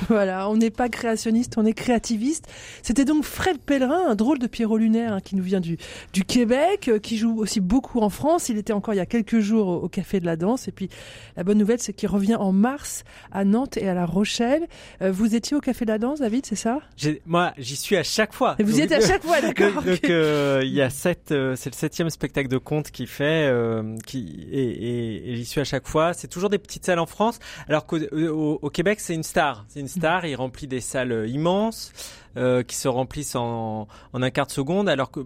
[0.08, 2.46] Voilà, on n'est pas créationniste, on est créativiste.
[2.82, 5.78] C'était donc Fred Pellerin, un drôle de Pierrot lunaire hein, qui nous vient du,
[6.12, 8.48] du Québec, euh, qui joue aussi beaucoup en France.
[8.48, 10.68] Il était encore il y a quelques jours au, au Café de la Danse.
[10.68, 10.88] Et puis
[11.36, 14.66] la bonne nouvelle, c'est qu'il revient en mars à Nantes et à La Rochelle.
[15.02, 16.80] Euh, vous étiez au Café de la Danse, David, c'est ça?
[17.26, 18.56] Moi, j'y suis à chaque fois.
[18.58, 19.82] Et vous y êtes à chaque fois, d'accord.
[19.82, 20.10] donc, okay.
[20.10, 23.96] euh, il y a sept, euh, c'est le septième spectacle de conte qu'il fait, euh,
[24.06, 26.12] qui et, et, et j'y suis à chaque fois.
[26.14, 27.38] C'est toujours des petites salles en France,
[27.68, 29.64] alors qu'au au, au Québec, c'est une star.
[29.68, 31.92] C'est une star, il remplit des salles immenses
[32.38, 35.20] euh, qui se remplissent en, un quart de seconde, alors que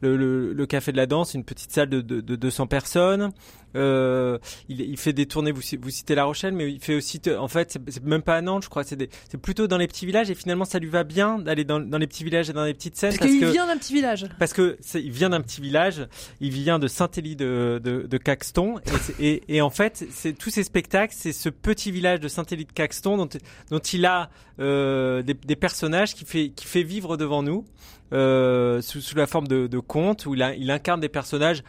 [0.00, 3.30] le, Café de la Danse, une petite salle de, de 200 personnes.
[3.76, 7.20] Euh, il, il, fait des tournées, vous, vous, citez La Rochelle, mais il fait aussi,
[7.38, 9.08] en fait, c'est même pas à Nantes, je crois, c'est
[9.40, 12.06] plutôt dans les petits villages, et finalement, ça lui va bien d'aller dans, dans, les
[12.06, 13.16] petits villages et dans les petites scènes.
[13.16, 14.26] Parce, parce qu'il vient d'un petit village.
[14.38, 16.06] Parce que il vient d'un petit village,
[16.40, 18.78] il vient de Saint-Élie de, de, de, Caxton,
[19.18, 22.66] et, et, et, en fait, c'est tous ces spectacles, c'est ce petit village de Saint-Élie
[22.66, 23.28] de Caxton dont,
[23.70, 27.64] dont il a euh, des, des, personnages qui fait, qui fait vivre devant nous.
[28.12, 31.62] Euh, sous, sous, la forme de, de contes où il, a, il incarne des personnages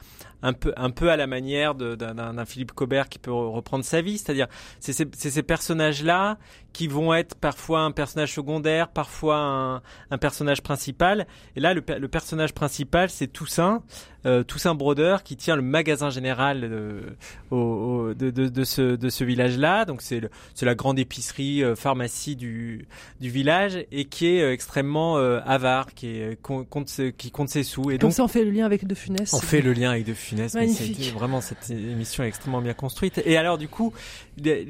[0.44, 4.18] un peu, un peu à la manière d'un Philippe Cobert qui peut reprendre sa vie.
[4.18, 4.48] C'est-à-dire,
[4.80, 6.38] c'est ces, ces personnages-là
[6.74, 9.76] qui vont être parfois un personnage secondaire, parfois un,
[10.12, 11.28] un personnage principal.
[11.56, 13.84] Et là, le, le personnage principal, c'est Toussaint,
[14.26, 17.14] euh, Toussaint Brodeur, qui tient le magasin général
[17.52, 19.86] au, au, de, de, de, ce, de ce village-là.
[19.86, 20.22] Donc, c'est
[20.62, 22.88] la grande épicerie, euh, pharmacie du,
[23.22, 27.92] du village et qui est euh, extrêmement avare, qui, est, compte, qui compte ses sous.
[27.92, 29.32] Et Comme donc, ça, on fait le lien avec De Funès.
[29.34, 30.56] On fait le lien avec De Funès.
[30.56, 31.14] Magnifique.
[31.14, 33.22] vraiment, cette émission est extrêmement bien construite.
[33.26, 33.94] Et alors, du coup,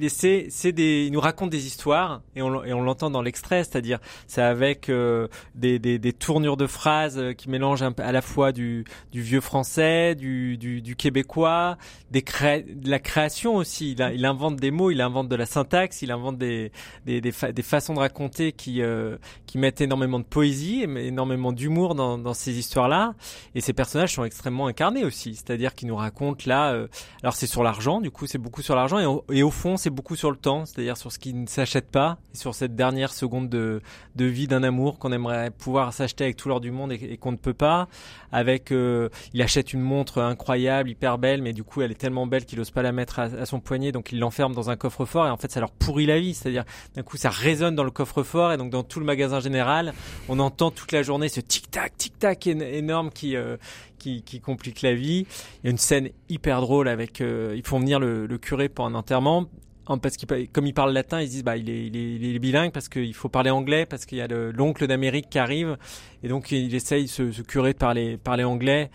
[0.10, 1.93] c'est des, il nous raconte des histoires
[2.36, 7.22] et on, l'entend dans l'extrait, c'est-à-dire, c'est avec euh, des, des, des, tournures de phrases
[7.38, 11.78] qui mélangent un, à la fois du, du vieux français, du, du, du québécois,
[12.12, 12.64] des cré...
[12.64, 13.92] de la création aussi.
[13.94, 16.72] Il, invente des mots, il invente de la syntaxe, il invente des,
[17.06, 21.52] des, des, fa des façons de raconter qui, euh, qui mettent énormément de poésie, énormément
[21.52, 23.14] d'humour dans, dans ces histoires-là.
[23.56, 26.74] Et ces personnages sont extrêmement incarnés aussi, c'est-à-dire qu'ils nous racontent là.
[26.74, 26.88] Euh,
[27.22, 30.16] alors c'est sur l'argent, du coup c'est beaucoup sur l'argent, et au fond c'est beaucoup
[30.16, 33.82] sur le temps, c'est-à-dire sur ce qui ne s'achète pas, sur cette dernière seconde de,
[34.16, 37.38] vie d'un amour qu'on aimerait pouvoir s'acheter avec tout l'or du monde et, qu'on ne
[37.38, 37.88] peut pas.
[38.32, 42.26] Avec, euh, il achète une montre incroyable, hyper belle, mais du coup elle est tellement
[42.26, 45.28] belle qu'il n'ose pas la mettre à, son poignet, donc il l'enferme dans un coffre-fort
[45.28, 46.34] et en fait ça leur pourrit la vie.
[46.34, 46.64] C'est-à-dire
[46.96, 49.94] d'un coup ça résonne dans le coffre-fort et donc dans tout le magasin général,
[50.30, 53.58] on entend toute la journée ce tic-tac, tic-tac énorme qui euh,
[54.00, 55.26] qui, qui, complique la vie.
[55.64, 58.86] Il y a une scène hyper drôle avec, euh, ils font venir le curé pour
[58.86, 59.48] un enterrement
[60.02, 62.40] parce qu'il comme il parle latin, ils disent bah il est, il est, il est
[62.40, 65.78] bilingue parce qu'il faut parler anglais parce qu'il y a l'oncle d'Amérique qui arrive.
[66.24, 68.90] Et donc il essaye ce, ce curé de parler parler anglais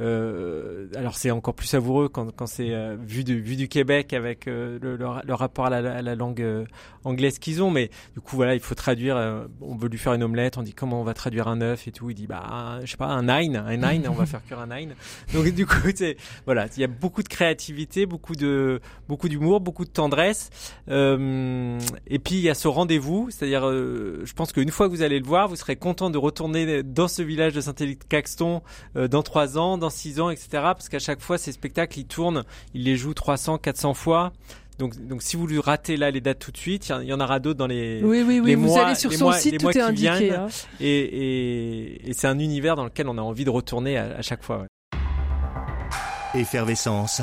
[0.00, 4.12] euh, alors c'est encore plus savoureux quand, quand c'est euh, vu, du, vu du Québec
[4.12, 6.64] avec euh, le, le, le, rapport à la, à la langue euh,
[7.04, 7.70] anglaise qu'ils ont.
[7.70, 9.16] Mais du coup, voilà, il faut traduire.
[9.16, 11.86] euh, on veut lui faire une omelette, on dit comment on va traduire un œuf
[11.88, 12.10] et tout.
[12.10, 14.58] Il dit, bah, un- je sais pas, un nine, un nine, on va faire cuire
[14.60, 14.94] un nine.
[15.32, 19.60] Donc du coup, c'est voilà, il y a beaucoup de créativité, beaucoup de beaucoup d'humour,
[19.60, 20.50] beaucoup de tendresse.
[20.88, 24.92] Euh, et puis il y a ce rendez-vous, c'est-à-dire, euh, je pense qu'une fois que
[24.92, 28.62] vous allez le voir, vous serez content de retourner dans ce village de Saint-Élie-de-Caxton
[28.96, 30.48] euh, dans trois ans, dans six ans, etc.
[30.52, 34.32] Parce qu'à chaque fois, ces spectacles, ils tournent, ils les jouent 300, 400 fois.
[34.78, 37.20] Donc, donc si vous lui ratez là les dates tout de suite, il y en-
[37.20, 39.58] aura d'autres dans les, Oui, oui, oui, les vous mois, allez sur son mois- site,
[39.60, 40.32] tout est indiqué, viennent.
[40.34, 40.46] hein.
[40.80, 44.22] Et, et, et c'est un univers dans lequel on a envie de retourner à, à
[44.22, 44.62] chaque fois.
[44.62, 46.40] ouais.
[46.40, 47.22] Effervescence.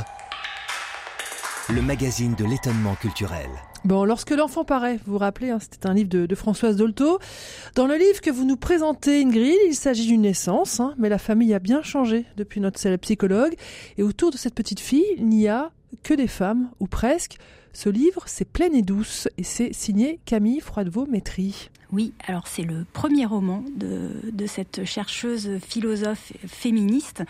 [1.69, 3.49] Le magazine de l'étonnement culturel.
[3.83, 7.17] Bon, lorsque l'enfant paraît, vous vous rappelez, hein, c'était un livre de, Françoise Dolto.
[7.73, 11.17] Dans le livre que vous nous présentez, Ingrid, il s'agit d'une naissance, hein, mais la
[11.17, 13.55] famille a bien changé depuis notre célèbre psychologue.
[13.97, 15.71] Et autour de cette petite fille, il n'y a
[16.03, 17.37] que des femmes, ou presque.
[17.73, 21.69] Ce livre, c'est Pleine et douce, et c'est signé Camille Froidevaux-Métry.
[21.91, 27.23] Oui, alors c'est le premier roman de, de cette chercheuse philosophe féministe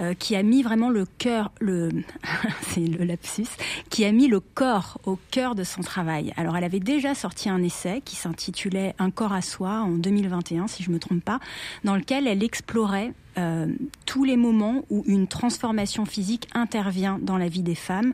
[0.00, 1.90] euh, qui a mis vraiment le cœur, le,
[2.68, 3.48] c'est le lapsus,
[3.90, 6.32] qui a mis le corps au cœur de son travail.
[6.36, 10.68] Alors elle avait déjà sorti un essai qui s'intitulait Un corps à soi en 2021,
[10.68, 11.38] si je me trompe pas,
[11.84, 13.66] dans lequel elle explorait euh,
[14.06, 18.12] tous les moments où une transformation physique intervient dans la vie des femmes,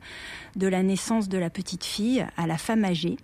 [0.56, 3.16] de la naissance de la petite fille à la femme âgée.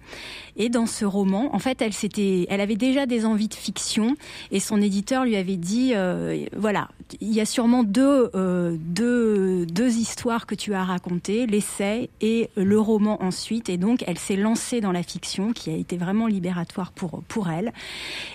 [0.57, 4.17] Et dans ce roman, en fait, elle avait déjà des envies de fiction,
[4.51, 6.89] et son éditeur lui avait dit, euh, voilà,
[7.21, 12.79] il y a sûrement deux, euh, deux, histoires que tu as racontées, l'essai et le
[12.79, 13.69] roman ensuite.
[13.69, 17.51] Et donc, elle s'est lancée dans la fiction, qui a été vraiment libératoire pour pour
[17.51, 17.73] elle.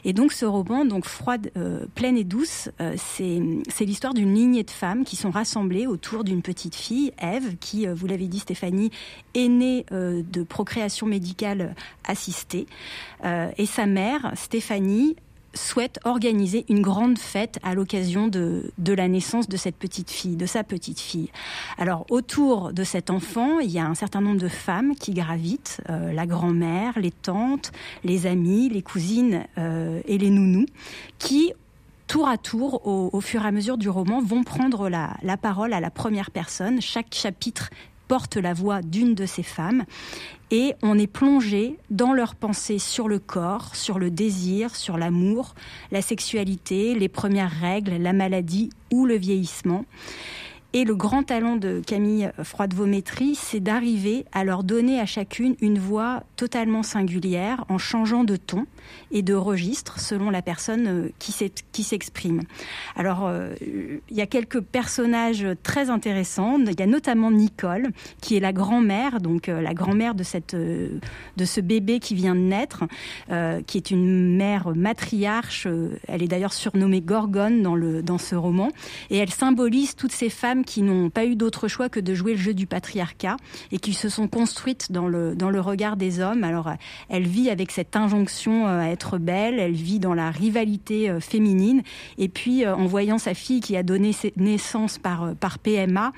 [0.05, 1.51] Et donc, ce roman, donc froide,
[1.95, 6.41] pleine et douce, c'est c'est l'histoire d'une lignée de femmes qui sont rassemblées autour d'une
[6.41, 8.91] petite fille, Ève, qui, euh, vous l'avez dit, Stéphanie,
[9.33, 12.67] est née euh, de procréation médicale assistée,
[13.25, 15.15] Euh, et sa mère, Stéphanie,
[15.53, 20.45] souhaite organiser une grande fête à l'occasion de, la naissance de cette petite fille, de
[20.45, 21.31] sa petite fille.
[21.79, 25.81] Alors autour de cet enfant, il y a un certain nombre de femmes qui gravitent,
[25.87, 27.71] la grand-mère, les tantes,
[28.03, 30.67] les amies, les cousines et les nounous,
[31.17, 31.53] qui
[32.07, 35.73] tour à tour, au, fur et à mesure du roman, vont prendre la, la parole
[35.73, 36.81] à la première personne.
[36.81, 37.69] Chaque chapitre
[38.07, 39.83] porte la voix d'une de ces femmes
[40.49, 45.55] et on est plongé dans leurs pensées sur le corps, sur le désir, sur l'amour,
[45.91, 49.85] la sexualité, les premières règles, la maladie ou le vieillissement.
[50.73, 55.79] Et le grand talent de Camille Froidevaux-Métry, c'est d'arriver à leur donner à chacune une
[55.79, 58.65] voix totalement singulière en changeant de ton
[59.11, 62.41] et de registre selon la personne euh, qui s'exprime.
[62.95, 66.59] Alors, euh, il y a quelques personnages très intéressants.
[66.59, 67.89] Il y a notamment Nicole,
[68.21, 72.83] qui est la grand-mère, donc euh, la grand-mère de, ce bébé qui vient de naître,
[73.65, 75.67] qui est une mère matriarche.
[76.07, 77.61] Elle est d'ailleurs surnommée Gorgone
[78.01, 78.69] dans ce roman.
[79.09, 82.33] Et elle symbolise toutes ces femmes qui n'ont pas eu d'autre choix que de jouer
[82.33, 83.37] le jeu du patriarcat
[83.71, 86.43] et qui se sont construites dans le, dans le regard des hommes.
[86.43, 86.73] Alors, euh,
[87.09, 91.19] elle vit avec cette injonction euh, à être belle, elle vit dans la rivalité euh,
[91.19, 91.81] féminine.
[92.17, 96.11] Et puis, en voyant sa fille qui a donné naissance par, par PMA,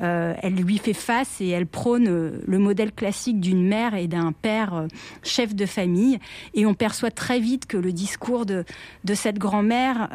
[0.00, 2.04] elle lui fait face et elle prône
[2.46, 4.86] le modèle classique d'une mère et d'un père
[5.22, 6.18] chef de famille.
[6.54, 8.64] Et on perçoit très vite que le discours de,
[9.04, 10.08] de cette grand-mère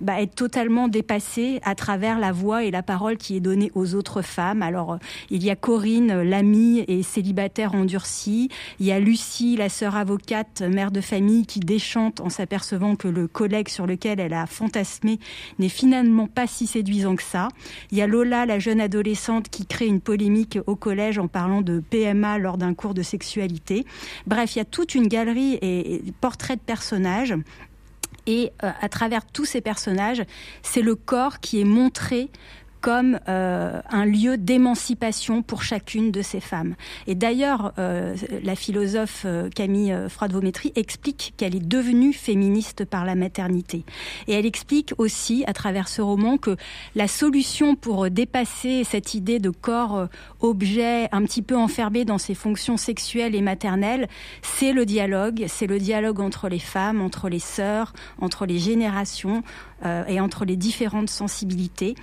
[0.00, 3.94] bah, est totalement dépassé à travers la voix et la parole qui est donnée aux
[3.94, 4.62] autres femmes.
[4.62, 4.98] Alors, euh,
[5.30, 8.48] il y a Corinne, euh, l'amie et célibataire endurcie.
[8.80, 13.08] Il y a Lucie, la sœur avocate, mère de famille, qui déchante en s'apercevant que
[13.08, 15.18] le collègue sur lequel elle a fantasmé
[15.58, 17.48] n'est finalement pas si séduisant que ça.
[17.90, 21.62] Il y a Lola, la jeune adolescente, qui crée une polémique au collège en parlant
[21.62, 23.84] de PMA lors d'un cours de sexualité.
[24.26, 27.34] Bref, il y a toute une galerie et, portraits de personnages.
[28.26, 30.22] Et euh, à travers tous ces personnages,
[30.62, 32.28] c'est le corps qui est montré
[32.80, 36.74] comme euh, un lieu d'émancipation pour chacune de ces femmes.
[37.06, 43.04] Et d'ailleurs, euh, la philosophe euh, Camille euh, Froidevaux-Métry explique qu'elle est devenue féministe par
[43.04, 43.84] la maternité.
[44.28, 46.56] Et elle explique aussi, à travers ce roman, que
[46.94, 50.06] la solution pour dépasser cette idée de corps euh,
[50.40, 54.08] objet un petit peu enfermé dans ses fonctions sexuelles et maternelles,
[54.42, 59.42] c'est le dialogue, c'est le dialogue entre les femmes, entre les sœurs, entre les générations
[59.84, 61.94] euh, et entre les différentes sensibilités.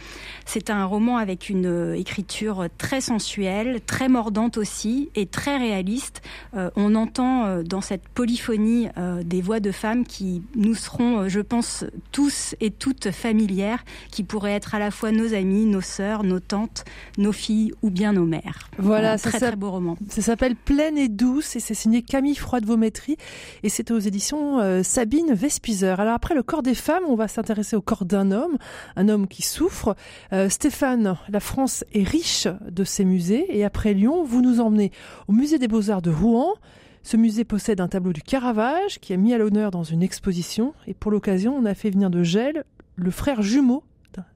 [0.65, 6.21] C'est un roman avec une euh, écriture très sensuelle, très mordante aussi et très réaliste.
[6.55, 11.19] Euh, on entend euh, dans cette polyphonie euh, des voix de femmes qui nous seront,
[11.19, 11.83] euh, je pense,
[12.13, 16.39] tous et toutes familières, qui pourraient être à la fois nos amies, nos sœurs, nos
[16.39, 16.85] tantes,
[17.17, 18.69] nos filles ou bien nos mères.
[18.77, 19.97] Voilà, un ça très très beau roman.
[20.07, 23.17] Ça s'appelle Pleine et douce et c'est signé Camille Froide-Vaumétrie
[23.63, 25.99] et c'est aux éditions euh, Sabine Vespizer.
[25.99, 28.57] Alors après le corps des femmes, on va s'intéresser au corps d'un homme,
[28.95, 29.97] un homme qui souffre.
[30.31, 34.91] Euh, Stéphane, la France est riche de ses musées et après Lyon, vous nous emmenez
[35.27, 36.53] au musée des Beaux-Arts de Rouen.
[37.01, 40.75] Ce musée possède un tableau du Caravage qui est mis à l'honneur dans une exposition
[40.85, 43.83] et pour l'occasion, on a fait venir de Gel le frère jumeau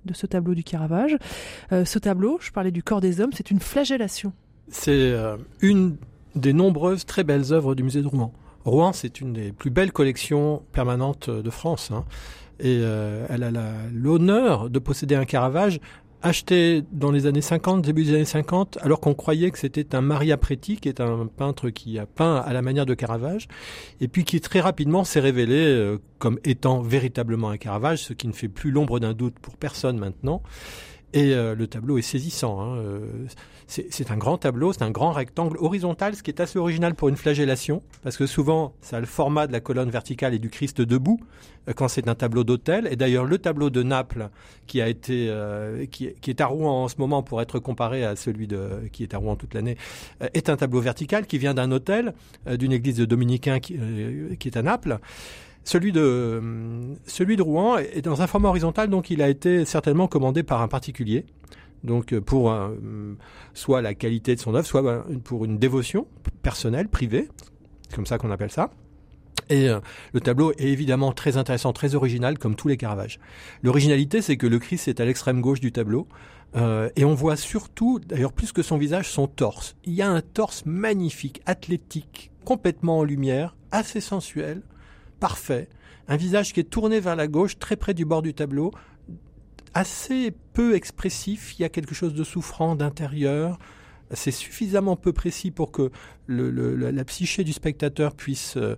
[0.05, 1.15] de ce tableau du Caravage.
[1.71, 4.33] Euh, ce tableau, je parlais du corps des hommes, c'est une flagellation.
[4.69, 5.97] C'est euh, une
[6.33, 8.33] des nombreuses très belles œuvres du musée de Rouen.
[8.65, 11.91] Rouen, c'est une des plus belles collections permanentes de France.
[11.91, 12.05] hein.
[12.59, 13.51] Et euh, elle a
[13.93, 15.79] l'honneur de posséder un Caravage
[16.21, 20.01] acheté dans les années 50, début des années 50, alors qu'on croyait que c'était un
[20.01, 23.47] Maria Preti, qui est un peintre qui a peint à la manière de Caravage,
[24.01, 28.27] et puis qui très rapidement s'est révélé euh, comme étant véritablement un Caravage, ce qui
[28.27, 30.41] ne fait plus l'ombre d'un doute pour personne maintenant.
[31.13, 32.59] Et euh, le tableau est saisissant.
[32.61, 32.99] hein, euh,
[33.67, 37.09] c'est un grand tableau, c'est un grand rectangle horizontal, ce qui est assez original pour
[37.09, 40.49] une flagellation, parce que souvent, ça a le format de la colonne verticale et du
[40.49, 41.19] Christ debout,
[41.67, 42.87] euh, quand c'est un tableau d'autel.
[42.91, 44.29] Et d'ailleurs, le tableau de Naples,
[44.67, 45.33] qui a été,
[45.91, 49.13] qui, est à Rouen en ce moment pour être comparé à celui de, qui est
[49.13, 49.77] à Rouen toute l'année,
[50.33, 52.13] est un tableau vertical qui vient d'un hôtel,
[52.45, 54.99] d'une église de dominicains qui est à Naples.
[55.67, 56.41] Celui de,
[57.07, 60.61] celui de Rouen est dans un format horizontal, donc il a été certainement commandé par
[60.61, 61.25] un particulier.
[61.83, 63.15] Donc euh, pour un, euh,
[63.53, 66.07] soit la qualité de son œuvre, soit euh, pour une dévotion
[66.41, 67.27] personnelle, privée,
[67.89, 68.69] c'est comme ça qu'on appelle ça.
[69.49, 69.81] Et euh,
[70.13, 73.19] le tableau est évidemment très intéressant, très original, comme tous les Caravages.
[73.61, 76.07] L'originalité, c'est que le Christ est à l'extrême gauche du tableau,
[76.95, 79.75] et on voit surtout, d'ailleurs plus que son visage, son torse.
[79.83, 84.61] Il y a un torse magnifique, athlétique, complètement en lumière, assez sensuel,
[85.19, 85.67] parfait.
[86.07, 88.71] Un visage qui est tourné vers la gauche, très près du bord du tableau,
[89.73, 91.57] assez peu expressif.
[91.57, 93.59] Il y a quelque chose de souffrant d'intérieur.
[94.11, 95.91] C'est suffisamment peu précis pour que
[96.29, 98.75] la, psyché du spectateur puisse euh,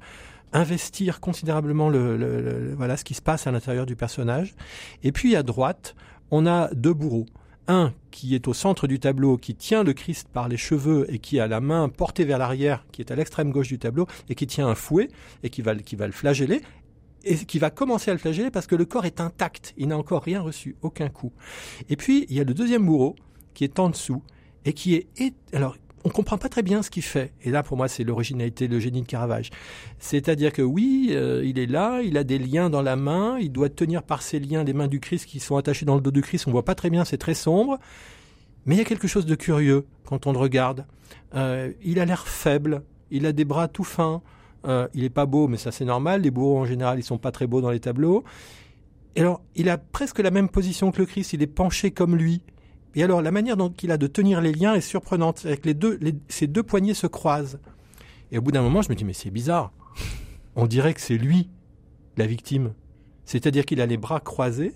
[0.53, 4.55] investir considérablement le, le- le- voilà ce qui se passe à l'intérieur du personnage.
[5.03, 5.95] Et puis à droite,
[6.31, 7.27] on a deux bourreaux.
[7.69, 11.19] Un qui est au centre du tableau, qui tient le Christ par les cheveux et
[11.19, 14.33] qui a la main portée vers l'arrière, qui est à l'extrême gauche du tableau, et
[14.33, 15.07] qui tient un fouet
[15.43, 16.61] et qui va, le- flageller
[17.23, 19.97] et qui va commencer à le flageller parce que le corps est intact, il n'a
[19.97, 21.31] encore rien reçu, aucun coup.
[21.89, 23.15] Et puis il y a le deuxième bourreau
[23.53, 24.23] qui est en dessous
[24.65, 27.33] et qui est alors on comprend pas très bien ce qu'il fait.
[27.43, 29.49] Et là, pour moi, c'est l'originalité, le génie de Caravage.
[29.99, 33.51] C'est-à-dire que oui, euh, il est là, il a des liens dans la main, il
[33.51, 36.11] doit tenir par ses liens les mains du Christ qui sont attachées dans le dos
[36.11, 36.47] du Christ.
[36.47, 37.79] On voit pas très bien, c'est très sombre.
[38.65, 40.85] Mais il y a quelque chose de curieux quand on le regarde.
[41.35, 44.21] Euh, il a l'air faible, il a des bras tout fins.
[44.67, 46.21] Euh, il est pas beau, mais ça c'est normal.
[46.21, 48.23] Les bourreaux en général, ils sont pas très beaux dans les tableaux.
[49.15, 51.33] Et alors, il a presque la même position que le Christ.
[51.33, 52.41] Il est penché comme lui.
[52.95, 55.45] Et alors, la manière dont il a de tenir les liens est surprenante.
[55.45, 57.59] Avec les deux, ces deux poignets se croisent.
[58.31, 59.71] Et au bout d'un moment, je me dis, mais c'est bizarre.
[60.55, 61.49] On dirait que c'est lui,
[62.17, 62.73] la victime.
[63.25, 64.73] C'est-à-dire qu'il a les bras croisés,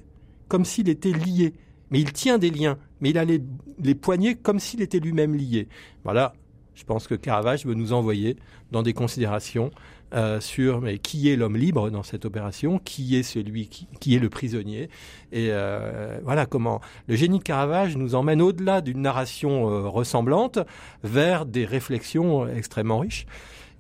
[0.48, 1.54] comme s'il était lié.
[1.90, 2.78] Mais il tient des liens.
[3.02, 3.42] Mais il a les,
[3.80, 5.68] les poignets comme s'il était lui-même lié.
[6.04, 6.34] Voilà.
[6.76, 8.38] Je pense que Caravage veut nous envoyer
[8.72, 9.72] dans des considérations
[10.14, 14.30] euh, sur qui est l'homme libre dans cette opération, qui est celui qui, est le
[14.30, 14.90] prisonnier,
[15.32, 20.60] et euh, voilà comment le génie de Caravage nous emmène au-delà d'une narration euh, ressemblante
[21.04, 23.26] vers des réflexions extrêmement riches.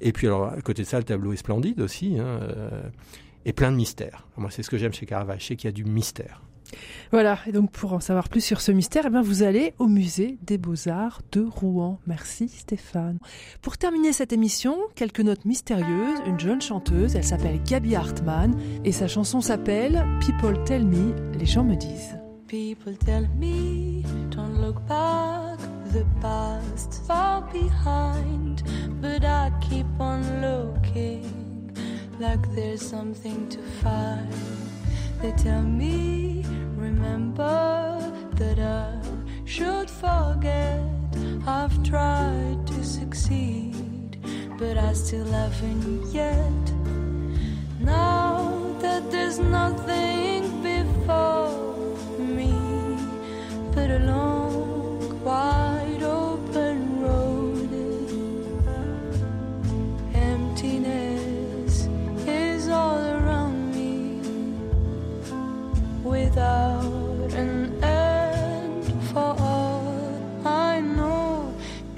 [0.02, 2.40] Et puis alors à côté de ça, le tableau est splendide aussi, hein,
[3.46, 4.26] et plein de mystères.
[4.38, 6.42] Moi, c'est ce que j'aime chez Caravage, c'est qu'il y a du mystère.
[7.12, 9.88] Voilà, et donc pour en savoir plus sur ce mystère, eh bien vous allez au
[9.88, 12.00] musée des Beaux-Arts de Rouen.
[12.08, 13.20] Merci Stéphane.
[13.62, 16.20] Pour terminer cette émission, quelques notes mystérieuses.
[16.26, 21.46] Une jeune chanteuse, elle s'appelle Gabi Hartmann et sa chanson s'appelle People Tell Me, les
[21.46, 22.18] gens me disent.
[22.48, 25.58] People tell me, don't look back,
[25.92, 28.64] the past's far behind.
[29.02, 31.76] But I keep on looking,
[32.20, 34.63] like there's something to find.
[35.24, 36.44] They tell me,
[36.76, 37.98] remember
[38.36, 39.00] that I
[39.46, 40.82] should forget.
[41.48, 44.18] I've tried to succeed,
[44.60, 46.66] but I still haven't yet.
[47.80, 52.54] Now that there's nothing before me
[53.74, 57.72] but a long, wide open road.
[60.14, 61.13] Emptiness
[66.14, 68.84] without an end.
[69.10, 69.82] For all
[70.46, 71.52] I know,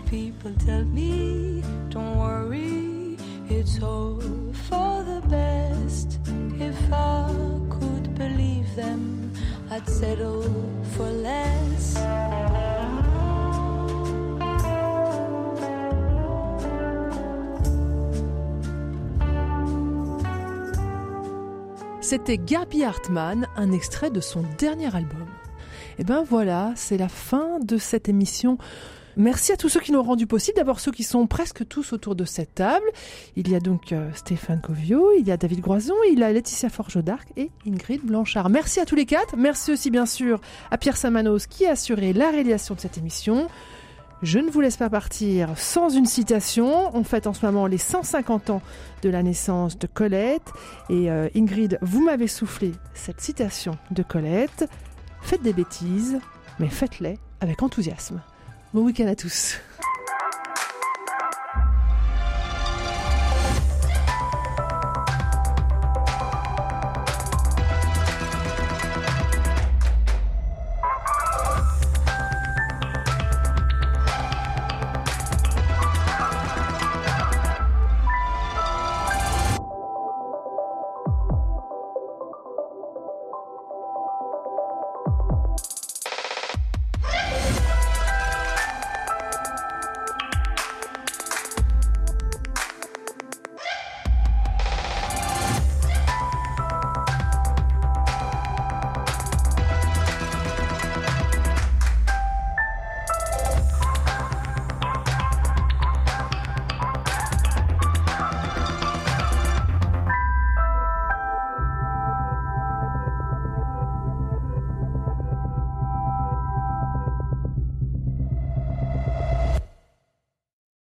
[0.10, 3.18] people tell me, don't worry,
[3.50, 4.22] it's all
[4.68, 6.20] for the best.
[6.70, 7.28] If I
[7.76, 9.34] could believe them,
[9.70, 10.44] I'd settle
[10.94, 11.65] for less.
[22.08, 25.26] C'était Gabi Hartmann, un extrait de son dernier album.
[25.98, 28.60] Et ben voilà, c'est la fin de cette émission.
[29.18, 30.56] Merci à tous ceux qui l'ont rendu possible.
[30.56, 32.86] D'abord ceux qui sont presque tous autour de cette table.
[33.36, 36.32] Il y a donc euh, Stéphane Covio, il y a David Groison, il y a
[36.32, 38.52] Laetitia Forge d'Arc et Ingrid Blanchard.
[38.52, 39.36] Merci à tous les quatre.
[39.36, 40.40] Merci aussi bien sûr
[40.70, 43.48] à Pierre Samanos qui a assuré la réalisation de cette émission.
[44.26, 46.90] Je ne vous laisse pas partir sans une citation.
[46.98, 48.62] On fête en ce moment les 150 ans
[49.04, 50.52] de la naissance de Colette.
[50.90, 54.68] Et euh, Ingrid, vous m'avez soufflé cette citation de Colette.
[55.22, 56.20] Faites des bêtises,
[56.58, 58.20] mais faites-les avec enthousiasme.
[58.74, 59.60] Bon week-end à tous.